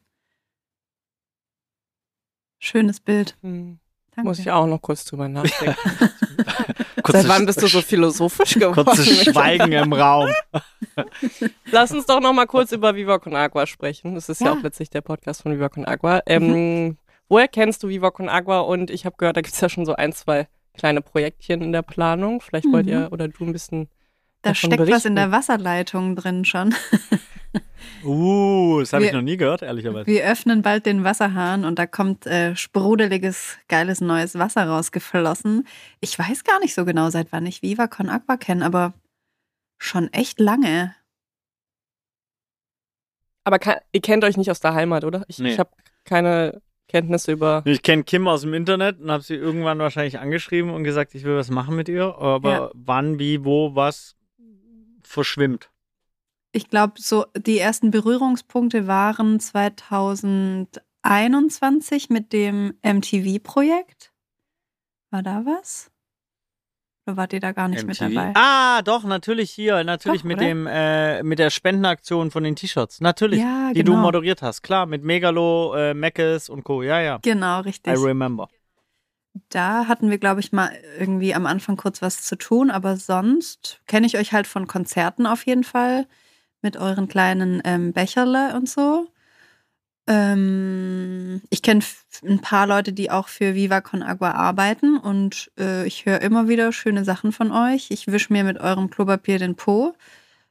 [2.60, 3.36] Schönes Bild.
[3.42, 3.80] Hm,
[4.16, 4.28] Danke.
[4.28, 5.76] muss ich auch noch kurz drüber nachdenken.
[7.08, 8.84] Seit wann bist du so philosophisch geworden?
[8.86, 10.30] Kurzes Schweigen im Raum.
[11.72, 14.16] Lass uns doch noch mal kurz über Viva Con Agua sprechen.
[14.16, 14.54] Das ist ja, Ja.
[14.54, 14.60] Mhm.
[14.60, 16.22] auch letztlich der Podcast von Viva Con Agua.
[16.26, 16.98] Ähm,
[17.30, 18.60] Woher kennst du Viva Con Agua?
[18.62, 20.48] Und ich habe gehört, da gibt es ja schon so ein, zwei
[20.78, 22.40] kleine Projektchen in der Planung.
[22.42, 22.92] Vielleicht wollt Mhm.
[22.92, 23.90] ihr oder du ein bisschen
[24.50, 25.08] Da steckt was berichten.
[25.10, 26.74] in der Wasserleitung drin schon.
[28.04, 30.06] Uh, das habe ich Wir- noch nie gehört, ehrlicherweise.
[30.06, 35.68] Wir öffnen bald den Wasserhahn und da kommt äh, sprudeliges, geiles neues Wasser rausgeflossen.
[36.00, 38.94] Ich weiß gar nicht so genau, seit wann ich Viva Con Agua kenne, aber
[39.80, 40.94] schon echt lange.
[43.44, 45.24] Aber kann, ihr kennt euch nicht aus der Heimat, oder?
[45.28, 45.54] Ich, Nee.
[45.54, 45.72] ich habe
[46.04, 47.62] keine Kenntnisse über.
[47.66, 51.24] Ich kenne Kim aus dem Internet und habe sie irgendwann wahrscheinlich angeschrieben und gesagt, ich
[51.24, 52.16] will was machen mit ihr.
[52.18, 52.70] Aber Ja.
[52.74, 54.16] wann, wie, wo, was
[55.08, 55.72] verschwimmt.
[56.52, 64.12] Ich glaube, so die ersten Berührungspunkte waren 2021 mit dem MTV-Projekt.
[65.12, 65.90] War da was?
[67.08, 68.14] Oder wart ihr da gar nicht mit MTV.
[68.14, 68.34] dabei?
[68.36, 69.82] Ah, doch, natürlich hier.
[69.86, 70.46] Natürlich Doch, mit oder?
[70.46, 73.00] dem, äh, mit der Spendenaktion von den T-Shirts.
[73.00, 73.40] Natürlich.
[73.40, 74.04] ja, die du genau.
[74.04, 74.62] moderiert hast.
[74.62, 76.84] Klar, mit Megalo, äh, Meckes und Co.
[76.84, 77.20] Ja, ja.
[77.22, 77.98] Genau, I richtig.
[77.98, 78.50] remember.
[79.50, 83.82] Da hatten wir, glaube ich, mal irgendwie am Anfang kurz was zu tun, aber sonst
[83.88, 86.08] kenne ich euch halt von Konzerten auf jeden Fall
[86.62, 89.08] mit euren kleinen ähm, Becherle und so.
[90.08, 91.84] Ähm, ich kenne
[92.24, 96.48] ein paar Leute, die auch für Viva Con Agua arbeiten und äh, ich höre immer
[96.48, 97.92] wieder schöne Sachen von euch.
[97.92, 99.94] Ich wische mir mit eurem Klopapier den Po,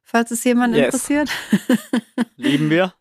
[0.03, 0.87] falls es jemand Yes.
[0.87, 1.30] interessiert.
[2.37, 2.93] Lieben wir.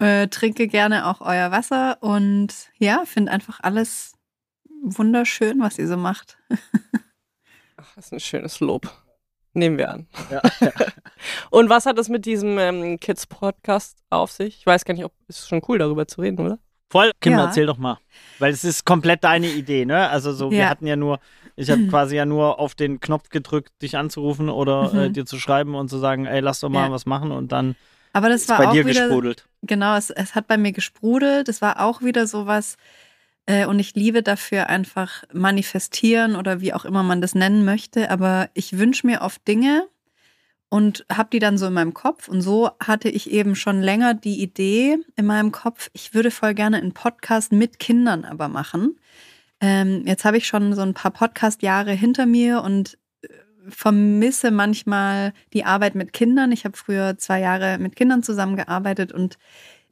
[0.00, 4.14] Äh, trinke gerne auch euer Wasser und ja, finde einfach alles
[4.82, 6.38] wunderschön, was ihr so macht.
[7.76, 8.90] Ach, das ist ein schönes Lob.
[9.54, 10.06] Nehmen wir an.
[10.30, 10.40] Ja.
[11.50, 14.58] Und was hat es mit diesem ähm, Kids-Podcast auf sich?
[14.58, 16.58] Ich weiß gar nicht, ob es schon cool darüber zu reden, oder?
[16.90, 17.10] Voll.
[17.20, 17.44] Kim, Ja.
[17.44, 17.98] erzähl doch mal.
[18.38, 20.08] Weil es ist komplett deine Idee, ne?
[20.08, 20.68] Also so, wir Ja.
[20.68, 21.20] hatten ja nur,
[21.56, 24.98] ich habe quasi ja nur auf den Knopf gedrückt, dich anzurufen oder Mhm.
[24.98, 26.90] äh, dir zu schreiben und zu sagen, ey, lass doch mal Ja.
[26.92, 27.76] was machen und dann
[28.14, 29.46] Aber das ist war bei auch dir wieder gesprudelt.
[29.62, 31.48] genau, es, es hat bei mir gesprudelt.
[31.48, 32.74] Es war auch wieder sowas.
[32.74, 32.78] Äh,
[33.66, 38.10] und ich liebe dafür einfach manifestieren oder wie auch immer man das nennen möchte.
[38.10, 39.88] Aber ich wünsche mir oft Dinge
[40.72, 42.28] und habe die dann so in meinem Kopf.
[42.28, 46.54] Und so hatte ich eben schon länger die Idee in meinem Kopf, ich würde voll
[46.54, 48.96] gerne einen Podcast mit Kindern aber machen.
[49.60, 53.28] Ähm, jetzt habe ich schon so ein paar Podcast-Jahre hinter mir und äh,
[53.68, 56.52] vermisse manchmal die Arbeit mit Kindern.
[56.52, 59.36] Ich habe früher zwei Jahre mit Kindern zusammengearbeitet und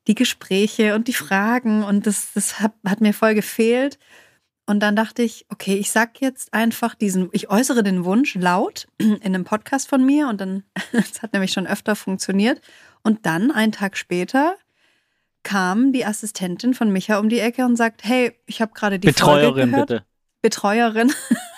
[0.07, 3.99] die Gespräche und die Fragen und das, das hat, hat mir voll gefehlt.
[4.67, 8.87] Und dann dachte ich, okay, ich sag jetzt einfach diesen, ich äußere den Wunsch laut
[8.99, 12.61] in einem Podcast von mir und dann, das hat nämlich schon öfter funktioniert.
[13.03, 14.57] Und dann, einen Tag später,
[15.43, 19.13] kam die Assistentin von Micha um die Ecke und sagt, hey, ich habe gerade die
[19.13, 19.89] Folge Betreuerin, gehört.
[19.89, 20.05] bitte.
[20.43, 21.13] Betreuerin.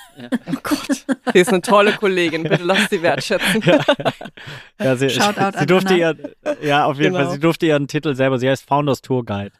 [0.46, 1.06] Oh Gott.
[1.32, 2.42] Sie ist eine tolle Kollegin.
[2.42, 3.62] Bitte lass sie wertschätzen.
[4.80, 6.14] Ja, sie, Shoutout sie an durfte Anna.
[6.14, 7.24] ihr, ja, auf jeden Genau.
[7.24, 9.52] Fall, sie durfte ihren Titel selber, sie heißt Founders Tour Guide.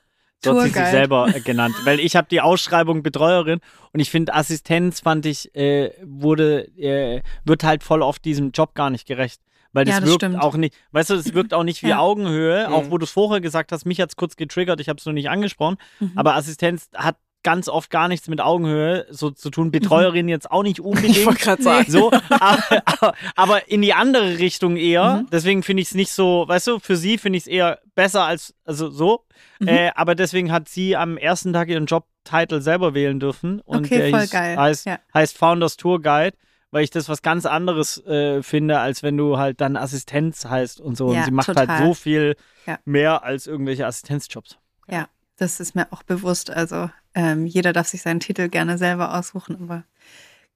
[0.44, 1.74] So hat sie sich selber äh, genannt.
[1.84, 3.60] Weil ich habe die Ausschreibung Betreuerin
[3.92, 8.74] und ich finde, Assistenz fand ich, äh, wurde, äh, wird halt voll oft diesem Job
[8.74, 9.40] gar nicht gerecht.
[9.74, 10.42] Weil das, Ja, das wirkt stimmt.
[10.42, 11.98] auch nicht, weißt du, das wirkt auch nicht wie Ja.
[12.00, 12.90] Augenhöhe, auch Mhm.
[12.90, 15.30] wo du es vorher gesagt hast, mich hat's kurz getriggert, ich habe es noch nicht
[15.30, 16.12] angesprochen, Mhm.
[16.16, 19.70] aber Assistenz hat ganz oft gar nichts mit Augenhöhe so zu tun.
[19.72, 21.26] Betreuerin jetzt auch nicht Ich unbedingt.
[21.26, 21.90] wollte gerade sagen.
[21.90, 25.22] So, aber, aber, aber in die andere Richtung eher.
[25.22, 25.28] Mhm.
[25.30, 28.24] Deswegen finde ich es nicht so, weißt du, für sie finde ich es eher besser
[28.24, 29.24] als, also so.
[29.60, 29.68] Mhm.
[29.68, 33.60] Äh, aber deswegen hat sie am ersten Tag ihren Jobtitel selber wählen dürfen.
[33.60, 34.56] Und Okay, der voll hieß, geil.
[34.56, 34.98] Heißt, Ja.
[35.14, 36.36] heißt Founders Tour Guide,
[36.70, 40.80] weil ich das was ganz anderes äh, finde, als wenn du halt dann Assistenz heißt
[40.80, 41.08] und so.
[41.08, 41.66] und Ja, sie macht total.
[41.68, 42.36] halt so viel
[42.66, 42.78] Ja.
[42.84, 44.56] mehr als irgendwelche Assistenzjobs.
[44.88, 45.06] Ja,
[45.38, 46.50] das ist mir auch bewusst.
[46.50, 49.84] Also ähm, jeder darf sich seinen Titel gerne selber aussuchen, aber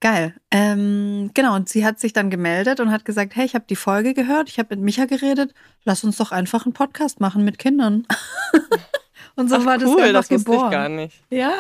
[0.00, 0.34] geil.
[0.50, 3.76] Ähm, genau, und sie hat sich dann gemeldet und hat gesagt, hey, ich habe die
[3.76, 5.54] Folge gehört, ich habe mit Micha geredet,
[5.84, 8.06] lass uns doch einfach einen Podcast machen mit Kindern.
[9.36, 10.66] und so Ach, war das cool, einfach das wusste geboren.
[10.66, 11.22] ich gar nicht.
[11.30, 11.52] Ja,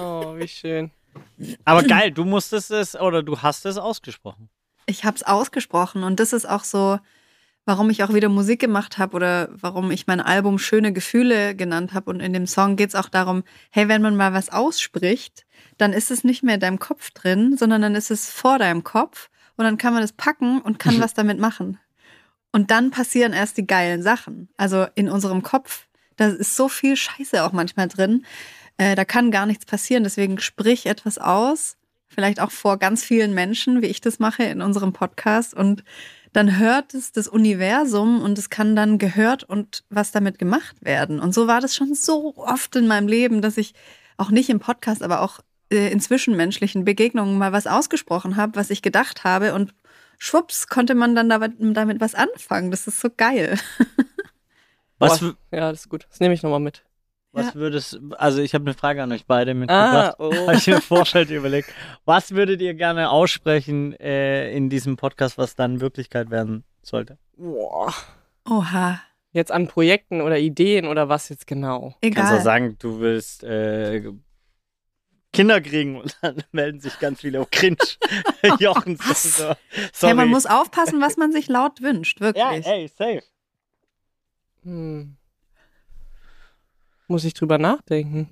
[0.00, 0.90] Oh, wie schön.
[1.64, 4.48] Aber geil, du musstest es oder du hast es ausgesprochen.
[4.86, 6.98] ich habe es ausgesprochen und das ist auch so
[7.70, 11.94] warum ich auch wieder Musik gemacht habe oder warum ich mein Album Schöne Gefühle genannt
[11.94, 12.10] habe.
[12.10, 15.46] Und in dem Song geht es auch darum, hey, wenn man mal was ausspricht,
[15.78, 18.82] dann ist es nicht mehr in deinem Kopf drin, sondern dann ist es vor deinem
[18.82, 21.78] Kopf und dann kann man es packen und kann was damit machen.
[22.50, 24.48] Und dann passieren erst die geilen Sachen.
[24.56, 28.26] Also in unserem Kopf, da ist so viel Scheiße auch manchmal drin.
[28.78, 30.02] Äh, da kann gar nichts passieren.
[30.02, 31.76] Deswegen sprich etwas aus,
[32.08, 35.54] vielleicht auch vor ganz vielen Menschen, wie ich das mache in unserem Podcast.
[35.54, 35.84] Und
[36.32, 41.18] dann hört es das Universum und es kann dann gehört und was damit gemacht werden.
[41.18, 43.74] Und so war das schon so oft in meinem Leben, dass ich
[44.16, 45.40] auch nicht im Podcast, aber auch
[45.72, 49.74] äh, in zwischenmenschlichen Begegnungen mal was ausgesprochen habe, was ich gedacht habe und
[50.18, 52.70] schwupps konnte man dann damit, damit was anfangen.
[52.70, 53.58] Das ist so geil.
[55.02, 56.06] Was, Boah, ja, das ist gut.
[56.10, 56.84] Das nehme ich nochmal mit.
[57.32, 57.54] Was Ja.
[57.54, 60.16] würdest, also ich habe eine Frage an euch beide mitgebracht.
[60.18, 60.32] oh.
[60.46, 61.72] Habe ich mir vorher überlegt.
[62.04, 67.18] Was würdet ihr gerne aussprechen äh, in diesem Podcast, was dann Wirklichkeit werden sollte?
[67.36, 67.92] Boah.
[68.48, 69.00] Oha,
[69.32, 71.94] Jetzt an Projekten oder Ideen oder was jetzt genau?
[72.02, 72.40] Kannst auch egal.
[72.42, 74.02] sagen, du willst äh,
[75.32, 77.76] Kinder kriegen und dann melden sich ganz viele auf Cringe.
[78.58, 79.44] Jochen, so, so.
[79.44, 79.56] sorry.
[80.00, 82.42] Hey, man muss aufpassen, was man sich laut wünscht, wirklich.
[82.44, 83.22] ja, ey, safe.
[84.64, 85.16] Hm.
[87.10, 88.28] Muss ich drüber nachdenken.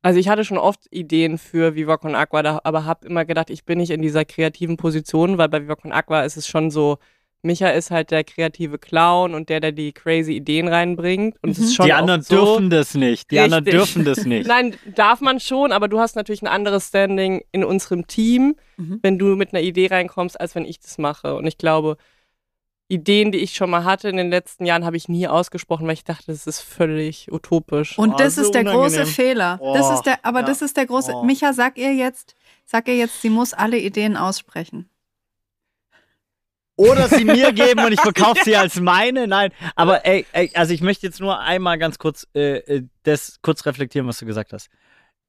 [0.00, 3.50] Also ich hatte schon oft Ideen für Viva Con Aqua, da- aber habe immer gedacht,
[3.50, 6.70] ich bin nicht in dieser kreativen Position, weil bei Viva Con Aqua ist es schon
[6.70, 6.96] so,
[7.42, 11.36] Micha ist halt der kreative Clown und der, der die crazy Ideen reinbringt.
[11.42, 11.64] Und es Mhm.
[11.64, 13.30] ist schon Die anderen so, dürfen das nicht.
[13.30, 13.78] Die anderen Richtig.
[13.80, 14.46] dürfen das nicht.
[14.48, 19.00] Nein, darf man schon, aber du hast natürlich ein anderes Standing in unserem Team, Mhm.
[19.02, 21.34] wenn du mit einer Idee reinkommst, als wenn ich das mache.
[21.36, 21.96] Und ich glaube,
[22.92, 25.94] Ideen, die ich schon mal hatte in den letzten Jahren, habe ich nie ausgesprochen, weil
[25.94, 27.98] ich dachte, das ist völlig utopisch.
[27.98, 29.06] Und Oh, das so ist der große.
[29.06, 29.58] Fehler.
[29.74, 30.46] das Oh, ist der, aber ja.
[30.46, 31.12] das ist der große.
[31.14, 31.22] Oh.
[31.24, 32.34] Micha, sag ihr jetzt,
[32.66, 34.90] sag ihr jetzt, sie muss alle Ideen aussprechen.
[36.76, 39.26] Oder sie mir geben und ich verkaufe sie als meine.
[39.26, 43.38] Nein, aber ey, ey, also ich möchte jetzt nur einmal ganz kurz äh, äh, das
[43.42, 44.68] kurz reflektieren, was du gesagt hast.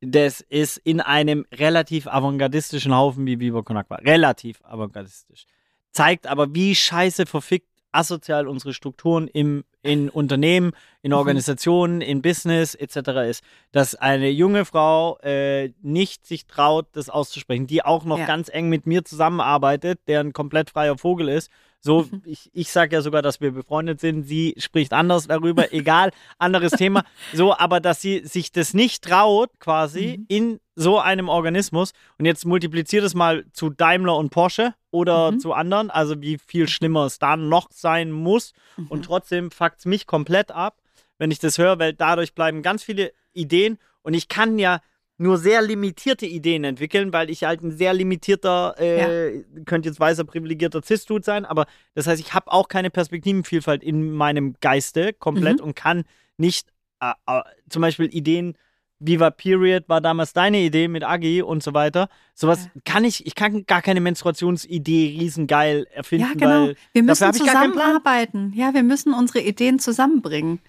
[0.01, 3.95] Das ist in einem relativ avantgardistischen Haufen wie Con Aqua.
[3.97, 5.45] Relativ avantgardistisch.
[5.93, 10.71] Zeigt aber, wie scheiße verfickt asozial unsere Strukturen im, in Unternehmen,
[11.03, 11.17] in Mhm.
[11.17, 12.97] Organisationen, in Business etc.
[13.29, 13.43] ist.
[13.71, 18.25] Dass eine junge Frau äh, nicht sich traut, das auszusprechen, die auch noch Ja.
[18.25, 21.51] ganz eng mit mir zusammenarbeitet, der ein komplett freier Vogel ist.
[21.85, 22.21] So, Mhm.
[22.25, 24.23] ich, ich sage ja sogar, dass wir befreundet sind.
[24.23, 27.03] Sie spricht anders darüber, egal, anderes Thema.
[27.33, 30.25] So, aber dass sie sich das nicht traut, quasi Mhm.
[30.29, 31.91] in so einem Organismus.
[32.17, 35.39] Und jetzt multipliziert es mal zu Daimler und Porsche oder Mhm.
[35.39, 38.53] zu anderen, also wie viel schlimmer es da noch sein muss.
[38.77, 38.87] Mhm.
[38.87, 40.77] Und trotzdem fuckt es mich komplett ab,
[41.17, 44.79] wenn ich das höre, weil dadurch bleiben ganz viele Ideen und ich kann ja
[45.23, 50.23] nur sehr limitierte Ideen entwickeln, weil ich halt ein sehr limitierter, äh, könnte jetzt weißer
[50.25, 51.65] privilegierter Cis-Dude sein, aber
[51.95, 56.03] das heißt, ich habe auch keine Perspektivenvielfalt in meinem Geiste komplett und kann
[56.37, 56.67] nicht
[56.99, 58.55] äh, äh, zum Beispiel Ideen
[58.99, 62.07] Viva Period war damals deine Idee mit Agi und so weiter.
[62.35, 62.81] Sowas Ja.
[62.85, 66.67] kann ich, ich kann gar keine Menstruationsidee riesengeil erfinden, Ja, genau.
[66.67, 68.53] weil Wir müssen zusammenarbeiten.
[68.55, 70.59] Ja, wir müssen unsere Ideen zusammenbringen.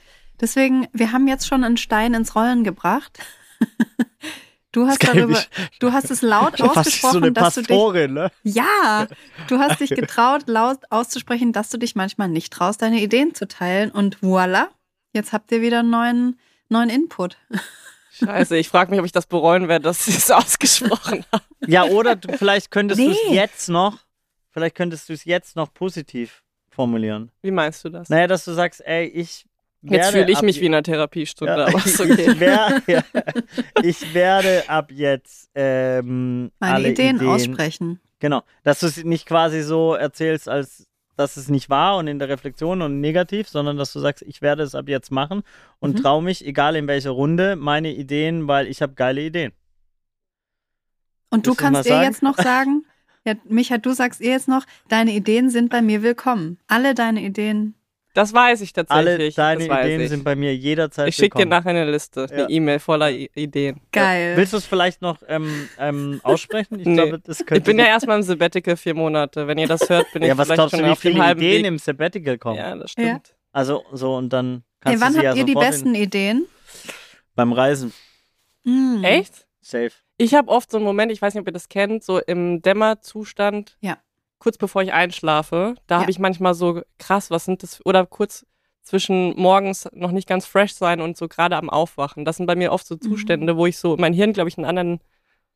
[0.41, 3.21] Deswegen, wir haben jetzt schon einen Stein ins Rollen gebracht.
[4.75, 5.41] Du hast darüber,
[5.79, 8.33] du hast es laut ausgesprochen, so eine dass du dich, ne?
[8.43, 9.07] ja,
[9.47, 13.47] du hast dich getraut, laut auszusprechen, dass du dich manchmal nicht traust, deine Ideen zu
[13.47, 13.93] teilen.
[13.93, 14.67] Und voilà,
[15.13, 17.37] jetzt habt ihr wieder einen neuen, neuen Input.
[18.15, 21.45] Scheiße, ich frage mich, ob ich das bereuen werde, dass ich es ausgesprochen habe.
[21.69, 23.37] Ja, oder du, vielleicht könntest du es Nee.
[23.37, 23.99] jetzt noch,
[24.51, 27.31] vielleicht könntest du es jetzt noch positiv formulieren.
[27.43, 28.09] Wie meinst du das?
[28.09, 29.47] Naja, dass du sagst, ey, ich
[29.87, 32.41] Jetzt fühle ich mich wie in einer Therapiestunde, Ja, aber ist ich, okay.
[32.41, 33.03] werde, ja,
[33.83, 38.01] ich werde ab jetzt ähm, Meine alle Ideen, Ideen aussprechen.
[38.21, 42.19] Genau, dass du es nicht quasi so erzählst, als dass es nicht war und in
[42.19, 45.43] der Reflexion und negativ, sondern dass du sagst, ich werde es ab jetzt machen
[45.79, 46.03] und Mhm.
[46.03, 49.53] traue mich, egal in welcher Runde, meine Ideen, weil ich habe geile Ideen.
[51.31, 52.85] Und du Willst du kannst ihr jetzt noch sagen,
[53.25, 56.59] ja, Micha, du sagst ihr jetzt noch, deine Ideen sind bei mir willkommen.
[56.67, 57.75] Alle deine Ideen.
[58.15, 59.35] Das weiß ich Alle tatsächlich.
[59.35, 60.09] deine das weiß Ideen ich.
[60.09, 62.45] sind bei mir jederzeit Ich schicke dir nachher eine Liste, Ja.
[62.45, 63.81] eine E-Mail voller I Ideen.
[63.93, 64.37] Geil.
[64.37, 66.79] Willst du es vielleicht noch ähm, ähm, aussprechen?
[66.81, 66.95] Ich Nee.
[66.95, 69.47] glaube, das könnte Ich bin ja erstmal im Sabbatical vier Monate.
[69.47, 71.13] Wenn ihr das hört, bin ich ja, was vielleicht glaubst du, schon wie auf dem
[71.15, 71.67] viele Ideen Weg.
[71.67, 72.57] im Sabbatical kommen?
[72.59, 73.35] Ja, das stimmt.
[73.53, 76.47] Also so und dann Hey, kannst wann du sie habt ja ihr die besten Ideen?
[77.35, 77.93] beim Reisen.
[78.65, 79.03] Mm.
[79.03, 79.47] Echt?
[79.61, 79.91] Safe.
[80.19, 82.63] Ich habe oft so einen Moment, ich weiß nicht, ob ihr das kennt, so im
[82.63, 83.99] Dämmerzustand, Ja.
[84.45, 86.01] Kurz bevor ich einschlafe, da Ja.
[86.03, 88.45] habe ich manchmal so krass, was sind das, oder kurz
[88.83, 92.27] zwischen morgens noch nicht ganz fresh sein und so gerade am Aufwachen.
[92.27, 93.01] Das sind bei mir oft so Mhm.
[93.01, 95.01] Zustände, wo ich so, mein Hirn, glaube ich, einen anderen,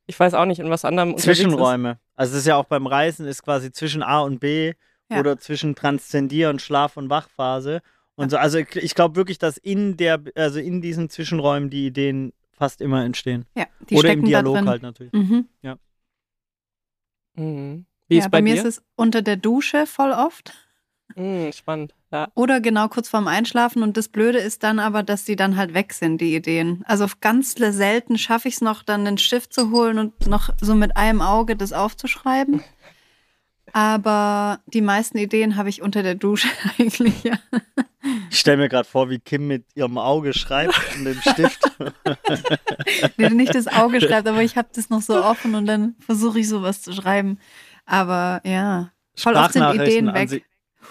[0.06, 1.18] ich weiß auch nicht, in was anderem.
[1.18, 1.98] Zwischenräume.
[2.16, 4.72] Also es ist ja auch beim Reisen ist quasi zwischen A und B
[5.10, 5.20] Ja.
[5.20, 7.82] oder zwischen Transzendieren, Schlaf- und Wachphase.
[8.16, 11.86] Und so, also ich, ich glaube wirklich, dass in der, also in diesen Zwischenräumen die
[11.86, 13.44] Ideen fast immer entstehen.
[13.54, 15.12] Ja, die oder im Dialog halt natürlich.
[15.12, 15.46] Mhm.
[17.36, 17.84] Mhm.
[18.08, 18.62] Wie ja, ist bei, bei, mir dir?
[18.62, 20.54] ist es unter der Dusche voll oft.
[21.14, 21.94] Mhm, spannend.
[22.10, 22.28] Ja.
[22.34, 23.82] Oder genau kurz vorm Einschlafen.
[23.82, 26.82] Und das Blöde ist dann aber, dass die dann halt weg sind, die Ideen.
[26.86, 30.74] Also ganz selten schaffe ich es noch, dann den Stift zu holen und noch so
[30.74, 32.62] mit einem Auge das aufzuschreiben.
[33.72, 36.48] Aber die meisten Ideen habe ich unter der Dusche
[36.78, 37.38] eigentlich, ja.
[38.30, 41.60] Ich stelle mir gerade vor, wie Kim mit ihrem Auge schreibt und dem Stift.
[43.16, 46.40] Nee, nicht das Auge schreibt, aber ich habe das noch so offen und dann versuche
[46.40, 47.38] ich sowas zu schreiben.
[47.90, 50.28] Aber ja, voll oft sind Ideen an weg.
[50.28, 50.44] sich,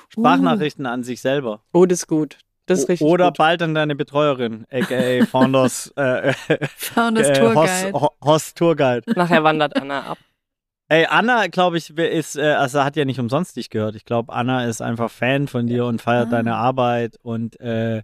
[0.09, 1.61] Sprachnachrichten an sich selber.
[1.73, 2.37] Oh, das ist gut.
[2.65, 3.37] Das ist O- richtig Oder gut.
[3.37, 6.33] bald an deine Betreuerin, aka Founders äh,
[6.75, 7.55] Founders äh, Tourguide.
[7.61, 9.03] Host, Ho- Host Tourguide.
[9.15, 10.17] Nachher wandert Anna ab.
[10.89, 13.95] Ey, Anna, glaube ich, ist, äh, also hat ja nicht umsonst dich gehört.
[13.95, 16.31] Ich glaube, Anna ist einfach Fan von dir und feiert Ah.
[16.31, 18.03] deine Arbeit und äh,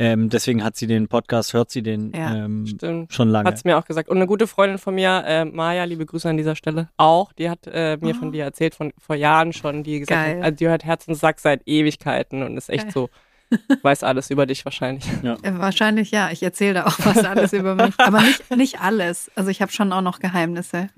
[0.00, 3.12] ähm, deswegen hat sie den Podcast, hört sie den Ja, ähm, Stimmt.
[3.12, 3.46] schon lange.
[3.46, 4.08] Hat es mir auch gesagt.
[4.08, 7.48] Und eine gute Freundin von mir, äh, Maja, liebe Grüße an dieser Stelle, auch, die
[7.50, 8.18] hat äh, mir Oh.
[8.18, 10.38] von dir erzählt, von vor Jahren schon, die gesagt Geil.
[10.38, 12.92] hat, also die hört Herz und Sack seit Ewigkeiten und ist echt Geil.
[12.92, 13.10] so,
[13.82, 15.04] weiß alles über dich wahrscheinlich.
[15.22, 16.30] Äh, Wahrscheinlich ja.
[16.30, 17.94] Ich erzähle da auch was alles über mich.
[17.98, 19.30] Aber nicht, nicht alles.
[19.34, 20.88] Also ich habe schon auch noch Geheimnisse.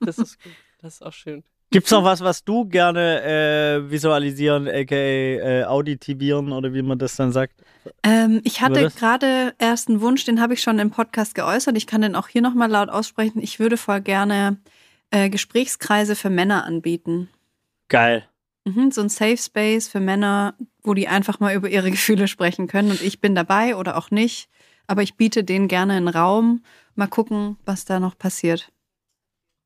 [0.00, 0.52] Das ist gut.
[0.82, 1.44] Das ist auch schön.
[1.72, 7.14] Gibt's noch was, was du gerne äh, visualisieren, aka äh, auditivieren oder wie man das
[7.14, 7.62] dann sagt?
[8.02, 11.76] Ähm, ich hatte gerade erst einen Wunsch, den habe ich schon im Podcast geäußert.
[11.76, 13.40] Ich kann den auch hier nochmal laut aussprechen.
[13.40, 14.58] Ich würde voll gerne
[15.12, 17.28] äh, Gesprächskreise für Männer anbieten.
[17.88, 18.26] Geil.
[18.64, 22.66] Mhm, so ein Safe Space für Männer, wo die einfach mal über ihre Gefühle sprechen
[22.66, 22.90] können.
[22.90, 24.48] Und ich bin dabei oder auch nicht.
[24.88, 26.64] Aber ich biete denen gerne einen Raum.
[26.96, 28.72] Mal gucken, was da noch passiert.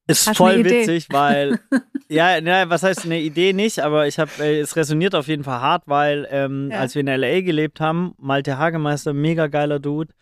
[0.06, 1.58] Ist Hast voll witzig, weil
[2.08, 5.44] ja, na, was heißt eine Idee nicht, aber ich habe, äh, es resoniert auf jeden
[5.44, 6.80] Fall hart, weil ähm, Ja.
[6.80, 10.12] als wir in LA gelebt haben, Malte Hagemeister, mega geiler Dude,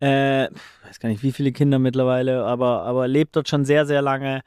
[0.00, 0.48] äh,
[0.86, 4.40] weiß gar nicht wie viele Kinder mittlerweile, aber aber lebt dort schon sehr sehr lange,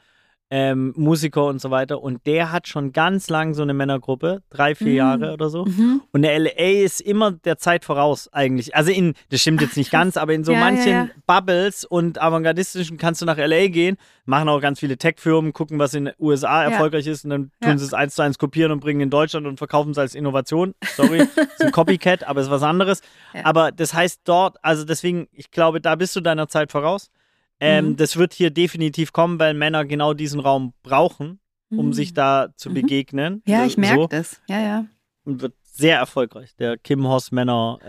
[0.52, 4.74] ähm, Musiker und so weiter und der hat schon ganz lang so eine Männergruppe, drei
[4.74, 4.96] vier Mhm.
[4.96, 5.66] Jahre oder so.
[5.66, 6.02] Mhm.
[6.12, 8.76] Und der LA ist immer der Zeit voraus eigentlich.
[8.76, 11.10] Also in, das stimmt jetzt nicht ganz, aber in so Ja, ja, manchen ja.
[11.28, 15.94] Bubbles und avantgardistischen kannst du nach LA gehen, machen auch ganz viele Tech-Firmen, gucken, was
[15.94, 16.72] in den USA Ja.
[16.72, 17.78] erfolgreich ist und dann tun Ja.
[17.78, 20.74] sie es eins zu eins kopieren und bringen in Deutschland und verkaufen es als Innovation.
[20.96, 23.02] Sorry, ist ein Copycat, aber ist was anderes.
[23.36, 23.46] Ja.
[23.46, 27.12] Aber das heißt dort, also deswegen, ich glaube, da bist du deiner Zeit voraus.
[27.60, 27.98] Ähm, Mhm.
[27.98, 31.40] Das wird hier definitiv kommen, weil Männer genau diesen Raum brauchen,
[31.70, 31.94] um Mhm.
[31.94, 32.74] sich da zu Mhm.
[32.76, 33.42] begegnen.
[33.46, 34.42] Ja, ich merke So das.
[34.48, 34.86] Ja, ja.
[35.26, 36.56] und wird sehr erfolgreich.
[36.58, 37.80] Der Kim Hoss Männer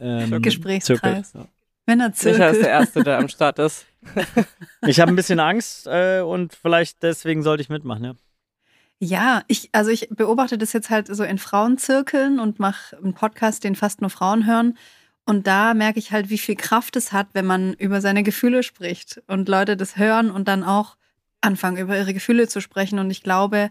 [0.00, 0.84] äh, ähm, Gesprächskreis.
[0.86, 1.10] Zirkel.
[1.10, 1.46] Micha ist der
[1.86, 2.64] Männerzirkel.
[2.64, 3.86] Erste, der am Start ist.
[4.86, 8.04] Ich habe ein bisschen Angst äh, und vielleicht deswegen sollte ich mitmachen.
[8.04, 8.14] Ja.
[9.02, 13.64] Ja, ich, also ich beobachte das jetzt halt so in Frauenzirkeln und mache einen Podcast,
[13.64, 14.76] den fast nur Frauen hören.
[15.26, 18.62] Und da merke ich halt, wie viel Kraft es hat, wenn man über seine Gefühle
[18.62, 20.96] spricht und Leute das hören und dann auch
[21.40, 22.98] anfangen, über ihre Gefühle zu sprechen.
[22.98, 23.70] Und ich glaube,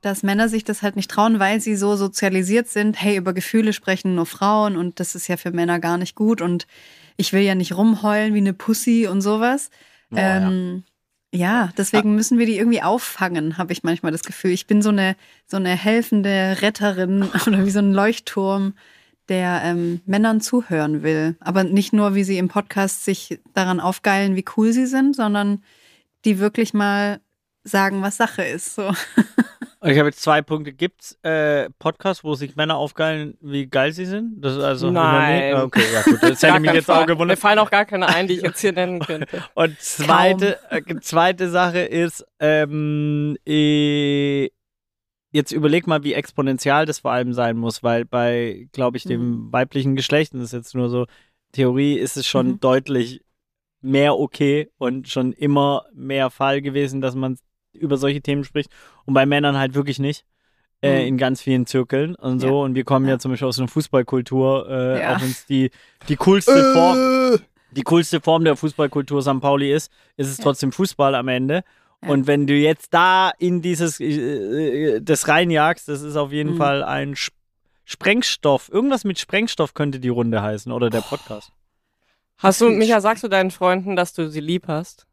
[0.00, 3.72] dass Männer sich das halt nicht trauen, weil sie so sozialisiert sind, hey, über Gefühle
[3.72, 6.66] sprechen nur Frauen und das ist ja für Männer gar nicht gut und
[7.16, 9.70] ich will ja nicht rumheulen wie eine Pussy und sowas.
[10.10, 10.48] Oh, ja.
[10.48, 10.84] ähm,
[11.32, 14.50] ja, deswegen müssen wir die irgendwie auffangen, habe ich manchmal das Gefühl.
[14.50, 15.16] Ich bin so eine,
[15.46, 18.74] so eine helfende Retterin oder wie so ein Leuchtturm,
[19.28, 21.36] der ähm, Männern zuhören will.
[21.40, 25.62] Aber nicht nur, wie sie im Podcast sich daran aufgeilen, wie cool sie sind, sondern
[26.24, 27.20] die wirklich mal
[27.62, 28.74] sagen, was Sache ist.
[28.74, 28.92] So.
[29.82, 30.74] Ich habe jetzt zwei Punkte.
[30.74, 34.34] Gibt es äh, Podcasts, wo sich Männer aufgeilen, wie geil sie sind?
[34.38, 35.54] Das ist also Nein.
[35.54, 36.22] Ah, Okay, ja gut.
[36.22, 37.06] Das hätte mich jetzt auch Fall.
[37.06, 37.38] Mir gewundert.
[37.38, 39.26] fallen auch gar keine ein, die ich jetzt hier nennen könnte.
[39.54, 44.49] Und zweite, äh, zweite Sache ist, ähm, äh,
[45.32, 49.52] jetzt überleg mal, wie exponentiell das vor allem sein muss, weil bei, glaube ich, dem
[49.52, 51.06] weiblichen Geschlecht, und das ist jetzt nur so
[51.52, 52.60] Theorie, ist es schon Mhm.
[52.60, 53.22] deutlich
[53.80, 57.38] mehr okay und schon immer mehr Fall gewesen, dass man
[57.72, 58.70] über solche Themen spricht.
[59.06, 60.24] Und bei Männern halt wirklich nicht.
[60.82, 61.08] Äh, Mhm.
[61.08, 62.46] in ganz vielen Zirkeln und so.
[62.46, 62.52] Ja.
[62.52, 63.12] Und wir kommen ja.
[63.12, 63.18] Ja.
[63.18, 65.14] zum Beispiel aus einer Fußballkultur, äh, Ja.
[65.14, 65.70] auch wenn es die,
[66.08, 67.38] die coolste Form
[67.72, 69.40] die coolste Form der Fußballkultur St.
[69.40, 71.62] Pauli ist, ist es trotzdem Fußball am Ende.
[72.02, 72.08] Ja.
[72.10, 74.04] Und wenn du jetzt da in dieses äh,
[74.96, 76.56] äh, das reinjagst, das ist auf jeden Mhm.
[76.58, 77.34] Fall ein Sp
[77.84, 78.68] Sprengstoff.
[78.72, 81.50] Irgendwas mit Sprengstoff könnte die Runde heißen oder der Podcast.
[82.38, 85.06] Hast du, Micha, sagst du deinen Freunden, dass du sie lieb hast?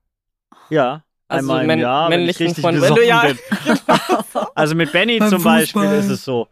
[0.70, 2.82] Ja, Also einmal im Jahr, wenn ich männlichen richtig Freunde.
[2.84, 3.38] Wenn du ja- bin.
[4.56, 6.00] Also mit Benny Beim zum Beispiel Fußball.
[6.00, 6.48] ist es so.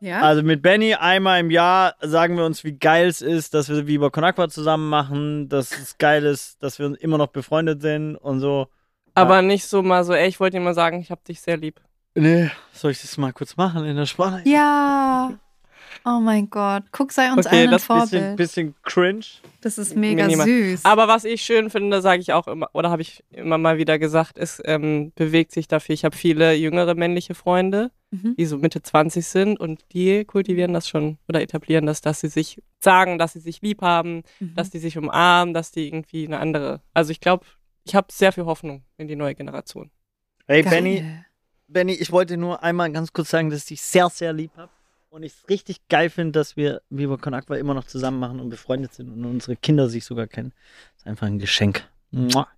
[0.00, 0.22] Ja?
[0.22, 3.86] Also mit Benny einmal im Jahr sagen wir uns, wie geil es ist, dass wir
[3.86, 8.16] Viva Con Aqua zusammen machen, dass es geil ist, dass wir immer noch befreundet sind
[8.16, 8.68] und so.
[9.14, 11.56] Aber nicht so mal so, ey, ich wollte dir mal sagen, ich hab dich sehr
[11.56, 11.80] lieb.
[12.14, 14.42] Nee, soll ich das mal kurz machen in der Sprache?
[14.44, 15.32] Ja.
[16.04, 16.84] Oh mein Gott.
[16.90, 18.36] Guck, sei uns Okay, allen ein das Bisschen, Vorbild.
[18.36, 19.24] bisschen cringe.
[19.60, 20.46] Das ist mega Minimal.
[20.46, 20.84] süß.
[20.84, 23.98] Aber was ich schön finde, sage ich auch immer, oder habe ich immer mal wieder
[23.98, 25.92] gesagt, es ähm, bewegt sich dafür.
[25.94, 28.34] Ich habe viele jüngere männliche Freunde, Mhm.
[28.36, 32.28] die so Mitte 20 sind und die kultivieren das schon oder etablieren das, dass sie
[32.28, 34.54] sich sagen, dass sie sich lieb haben, Mhm.
[34.54, 36.80] dass die sich umarmen, dass die irgendwie eine andere.
[36.94, 37.46] Also ich glaube,
[37.84, 39.90] ich habe sehr viel Hoffnung in die neue Generation.
[40.46, 40.70] Hey, Geil.
[40.70, 41.24] Benny,
[41.68, 44.70] Benny, ich wollte nur einmal ganz kurz sagen, dass ich dich sehr, sehr lieb habe.
[45.10, 48.40] Und ich es richtig geil finde, dass wir Viva Con Aqua immer noch zusammen machen
[48.40, 50.54] und befreundet sind und unsere Kinder sich sogar kennen.
[50.94, 51.86] Das ist einfach ein Geschenk.
[52.10, 52.48] Mua.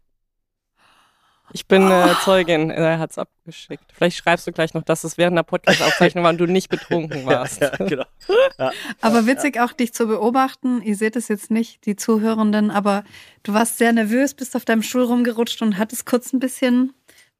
[1.55, 3.85] Ich bin äh, Zeugin, er hat's abgeschickt.
[3.93, 7.25] Vielleicht schreibst du gleich noch, dass es während der Podcast-Aufzeichnung war und du nicht betrunken
[7.27, 7.61] warst.
[7.61, 8.07] Ja, genau.
[9.01, 10.83] Aber witzig auch, dich zu beobachten.
[10.83, 13.05] Ihr seht es jetzt nicht, die Zuhörenden, aber
[13.45, 16.93] du warst sehr nervös, bist auf deinem Stuhl rumgerutscht und hattest kurz ein bisschen,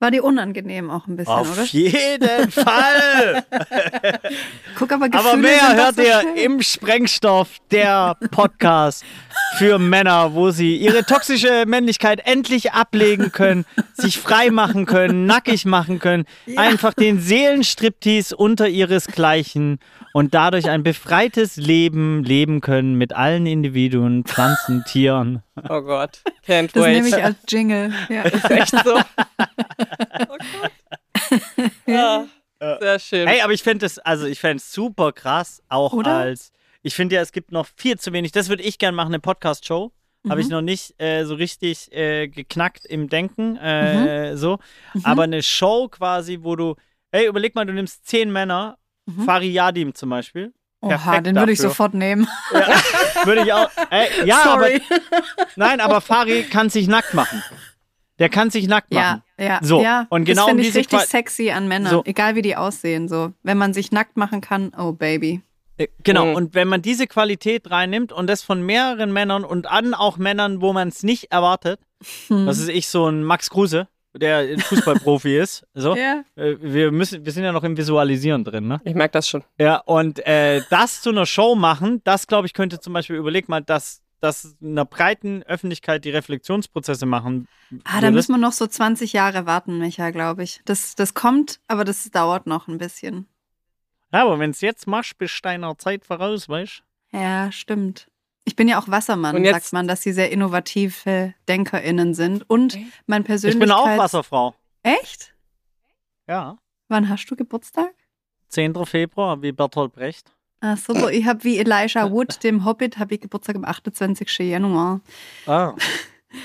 [0.05, 1.65] war dir unangenehm auch ein bisschen, Auf oder?
[1.65, 3.43] jeden Fall!
[4.79, 6.37] Guck, aber Gefühle Aber mehr hört so ihr schön.
[6.37, 9.03] im Sprengstoff, der Podcast
[9.57, 15.65] für Männer, wo sie ihre toxische Männlichkeit endlich ablegen können, sich frei machen können, nackig
[15.65, 19.79] machen können, einfach den Seelenstriptease unter ihresgleichen
[20.13, 25.43] und dadurch ein befreites Leben leben können mit allen Individuen, Pflanzen, Tieren.
[25.69, 26.95] Oh Gott, can't Das wait.
[26.97, 27.93] nehme ich als Jingle.
[28.09, 28.23] Ja.
[28.25, 28.97] ist echt so.
[28.99, 30.73] oh Gott.
[31.87, 32.27] Ja,
[32.81, 33.29] sehr schön.
[33.29, 36.13] Hey, aber ich fände es, also ich fände es super krass, auch Oder?
[36.17, 36.51] als.
[36.83, 38.33] Ich finde ja, es gibt noch viel zu wenig.
[38.33, 39.93] Das würde ich gerne machen, eine Podcast-Show.
[40.29, 40.53] Habe ich Mhm.
[40.53, 44.59] noch nicht äh, so richtig äh, geknackt im Denken, äh, so.
[44.95, 45.01] Mhm.
[45.05, 46.77] Aber eine Show quasi, wo du,
[47.13, 49.25] hey, überleg mal, du nimmst zehn Männer, Mhm.
[49.27, 50.55] Fari Yadim zum Beispiel.
[50.85, 52.29] Oha, den würde ich sofort nehmen.
[53.25, 53.71] Würde ich auch.
[53.91, 54.83] Ey, ja, Sorry.
[54.91, 55.01] aber
[55.57, 57.43] nein, aber Fari kann sich nackt machen.
[58.19, 59.23] Der kann sich nackt machen.
[59.39, 59.59] Ja, ja.
[59.63, 60.07] So, ja.
[60.09, 62.03] und genau das um finde ich richtig Qua- sexy an Männern, So.
[62.05, 63.09] egal wie die aussehen.
[63.09, 65.43] So, wenn man sich nackt machen kann, oh Baby.
[65.79, 66.35] Äh, Genau, Mhm.
[66.37, 70.61] und wenn man diese Qualität reinnimmt und das von mehreren Männern und an auch Männern,
[70.61, 71.81] wo man es nicht erwartet,
[72.29, 72.47] Hm.
[72.47, 75.97] das ist ich so ein Max Kruse, der ein Fußballprofi ist, so.
[75.97, 76.25] Ja.
[76.37, 78.81] Äh, Wir müssen, wir sind ja noch im Visualisieren drin, ne?
[78.85, 79.45] Ich merke das schon.
[79.59, 83.49] Ja, und äh, das zu einer Show machen, das glaube ich könnte zum Beispiel, überleg
[83.49, 87.49] mal, dass, dass einer breiten Öffentlichkeit die Reflexionsprozesse machen.
[87.85, 90.61] Ah, da müssen wir noch so 20 Jahre warten, Micha, glaube ich.
[90.65, 93.27] Das, das kommt, aber das dauert noch ein bisschen.
[94.13, 98.07] Ja, aber wenn es jetzt machst, bist du deiner Zeit voraus, weißt Ja, stimmt.
[98.45, 102.49] Ich bin ja auch Wassermann, Und jetzt- sagt man, dass sie sehr innovative DenkerInnen sind.
[102.49, 102.77] Und
[103.07, 103.61] mein Ich Persönlichkeits...
[103.61, 104.55] bin auch Wasserfrau.
[104.83, 105.35] Echt?
[106.29, 106.59] Ja.
[106.89, 107.93] Wann hast du Geburtstag?
[108.49, 108.75] 10.
[108.85, 110.31] Februar, wie Bertolt Brecht.
[110.77, 114.39] So, boah, ich habe wie Elijah Wood, dem Hobbit, habe ich Geburtstag am 28.
[114.39, 115.01] Januar.
[115.47, 115.75] Ah.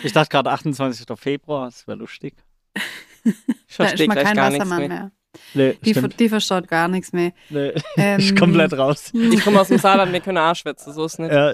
[0.03, 1.05] Ich dachte gerade 28.
[1.17, 2.33] Februar, das wäre lustig.
[3.25, 3.35] Ich
[3.77, 4.99] Da ist verstehe mal gleich kein gar nichts Wassermann mehr.
[4.99, 5.11] mehr.
[5.53, 6.19] Nee, Die, stimmt.
[6.19, 7.33] die verstaut gar nichts mehr.
[7.49, 7.73] Nee.
[7.97, 9.11] Ähm, ich komplett raus.
[9.13, 11.53] Ich komme aus dem Saarland, wir können Arschwätze, so ist nicht Ja,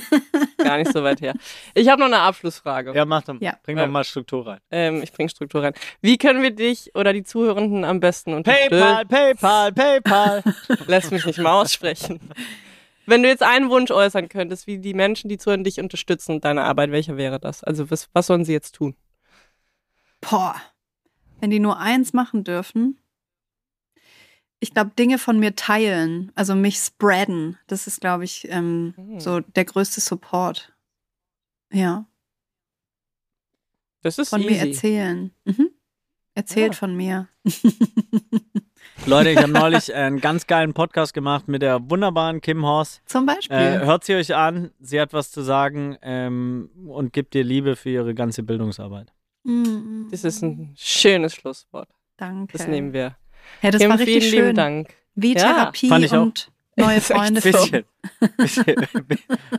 [0.58, 1.34] gar nicht so weit her.
[1.74, 2.94] Ich habe noch eine Abschlussfrage.
[2.94, 3.36] ja mach doch.
[3.40, 3.56] Ja.
[3.64, 4.60] Bring doch Ähm, mal Struktur rein.
[4.70, 5.74] Ähm, ich bringe Struktur rein.
[6.00, 8.70] Wie können wir dich oder die Zuhörenden am besten unterstützen?
[8.80, 10.42] PayPal, PayPal, PayPal.
[10.86, 12.18] Lass mich nicht mal aussprechen.
[13.04, 16.44] Wenn du jetzt einen Wunsch äußern könntest, wie die Menschen, die zuhören, dich unterstützen und
[16.46, 17.62] deine Arbeit, welcher wäre das?
[17.62, 18.94] Also was, was sollen sie jetzt tun?
[20.20, 20.54] Boah,
[21.40, 22.98] wenn die nur eins machen dürfen.
[24.62, 29.18] Ich glaube, Dinge von mir teilen, also mich spreaden, das ist, glaube ich, ähm, Hm.
[29.18, 30.72] so der größte Support.
[31.72, 32.06] Ja,
[34.02, 34.68] Das ist von mir easy.
[34.68, 35.30] erzählen.
[35.44, 35.70] Mhm.
[36.34, 36.78] Erzählt Ja.
[36.78, 37.28] von mir.
[39.06, 43.02] Leute, ich habe neulich einen ganz geilen Podcast gemacht mit der wunderbaren Kim Horst.
[43.06, 43.56] Zum Beispiel.
[43.56, 47.74] Äh, hört sie euch an, sie hat was zu sagen ähm, und gibt ihr Liebe
[47.74, 49.12] für ihre ganze Bildungsarbeit.
[49.42, 51.88] Mm, Das ist ein schönes Schlusswort.
[52.16, 52.56] Danke.
[52.56, 53.16] Das nehmen wir.
[53.62, 54.44] Ja, das Kim, war richtig vielen schön.
[54.46, 54.94] lieben Dank.
[55.14, 56.22] Wie Ja, Therapie fand ich auch.
[56.22, 57.40] und neue Freunde.
[57.40, 57.84] Bisschen.
[58.38, 58.86] bisschen.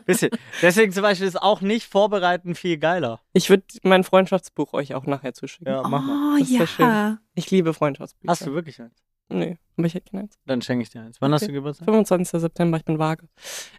[0.05, 0.29] bisschen.
[0.61, 3.21] Deswegen zum Beispiel ist auch nicht vorbereiten viel geiler.
[3.33, 5.67] Ich würde mein Freundschaftsbuch euch auch nachher zuschicken.
[5.71, 6.35] Ja, mach mal.
[6.35, 6.85] Oh Das ist ja schön.
[6.87, 7.17] ja.
[7.35, 8.31] Ich liebe Freundschaftsbücher.
[8.31, 8.93] Hast du wirklich eins?
[9.29, 10.29] Nee, aber ich hätte keinen.
[10.45, 11.17] Dann schenke ich dir eins.
[11.21, 11.53] Wann hast Okay.
[11.53, 11.85] du Geburtstag?
[11.85, 12.41] 25.
[12.41, 13.27] September, ich bin vage.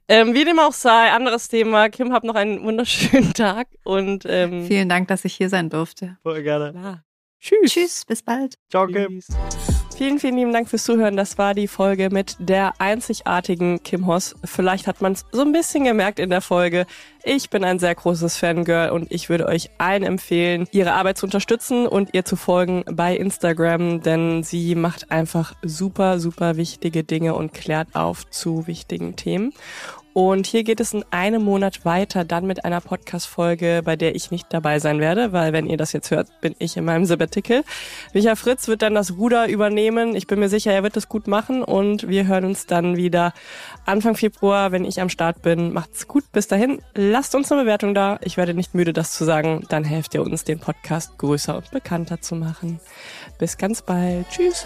[0.09, 1.91] Ähm, wie dem auch sei, anderes Thema.
[1.91, 6.17] Kim, hab noch einen wunderschönen Tag und ähm, Vielen Dank, dass ich hier sein durfte.
[6.23, 6.71] Voll gerne.
[6.73, 7.05] klar.
[7.41, 7.73] Tschüss.
[7.73, 8.57] Tschüss, bis bald.
[8.71, 9.21] Ciao, Kim.
[9.21, 9.74] Tschüss.
[9.97, 11.17] Vielen, vielen lieben Dank fürs Zuhören.
[11.17, 14.35] Das war die Folge mit der einzigartigen Kim Hoss.
[14.45, 16.87] Vielleicht hat man es so ein bisschen gemerkt in der Folge.
[17.23, 21.27] Ich bin ein sehr großes Fangirl und ich würde euch allen empfehlen, ihre Arbeit zu
[21.27, 27.37] unterstützen und ihr zu folgen bei Instagram, denn sie macht einfach super, super wichtige Dinge
[27.37, 29.53] und klärt auf zu wichtigen Themen.
[30.15, 34.31] Und hier geht es in einem Monat weiter, dann mit einer Podcast-Folge, bei der ich
[34.31, 37.65] nicht dabei sein werde, weil wenn ihr das jetzt hört, bin ich in meinem Sabbatical.
[38.13, 40.15] Micha Fritz wird dann das Ruder übernehmen.
[40.15, 43.35] Ich bin mir sicher, er wird das gut machen und wir hören uns dann wieder
[43.87, 45.73] Anfang Februar, wenn ich am Start bin.
[45.73, 46.31] Macht's gut.
[46.31, 48.21] Bis dahin, lasst uns eine Bewertung da.
[48.23, 49.67] Ich werde nicht müde, das zu sagen.
[49.69, 52.79] Dann helft ihr uns, den Podcast größer und bekannter zu machen.
[53.39, 54.29] Bis ganz bald.
[54.31, 54.65] Tschüss.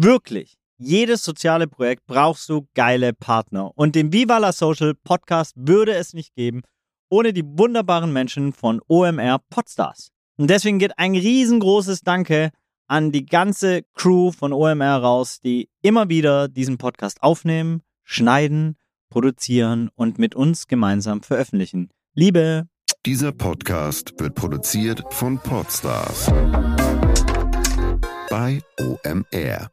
[0.00, 0.56] Wirklich.
[0.78, 3.72] Jedes soziale Projekt brauchst du geile Partner.
[3.74, 6.62] Und den Viva la Social Podcast würde es nicht geben,
[7.10, 10.10] ohne die wunderbaren Menschen von OMR Podstars.
[10.36, 12.50] Und deswegen geht ein riesengroßes Danke
[12.86, 18.76] an die ganze Crew von OMR raus, die immer wieder diesen Podcast aufnehmen, schneiden,
[19.10, 21.90] produzieren und mit uns gemeinsam veröffentlichen.
[22.14, 22.68] Liebe!
[23.04, 26.30] Dieser Podcast wird produziert von Podstars
[28.30, 29.66] bei OMR.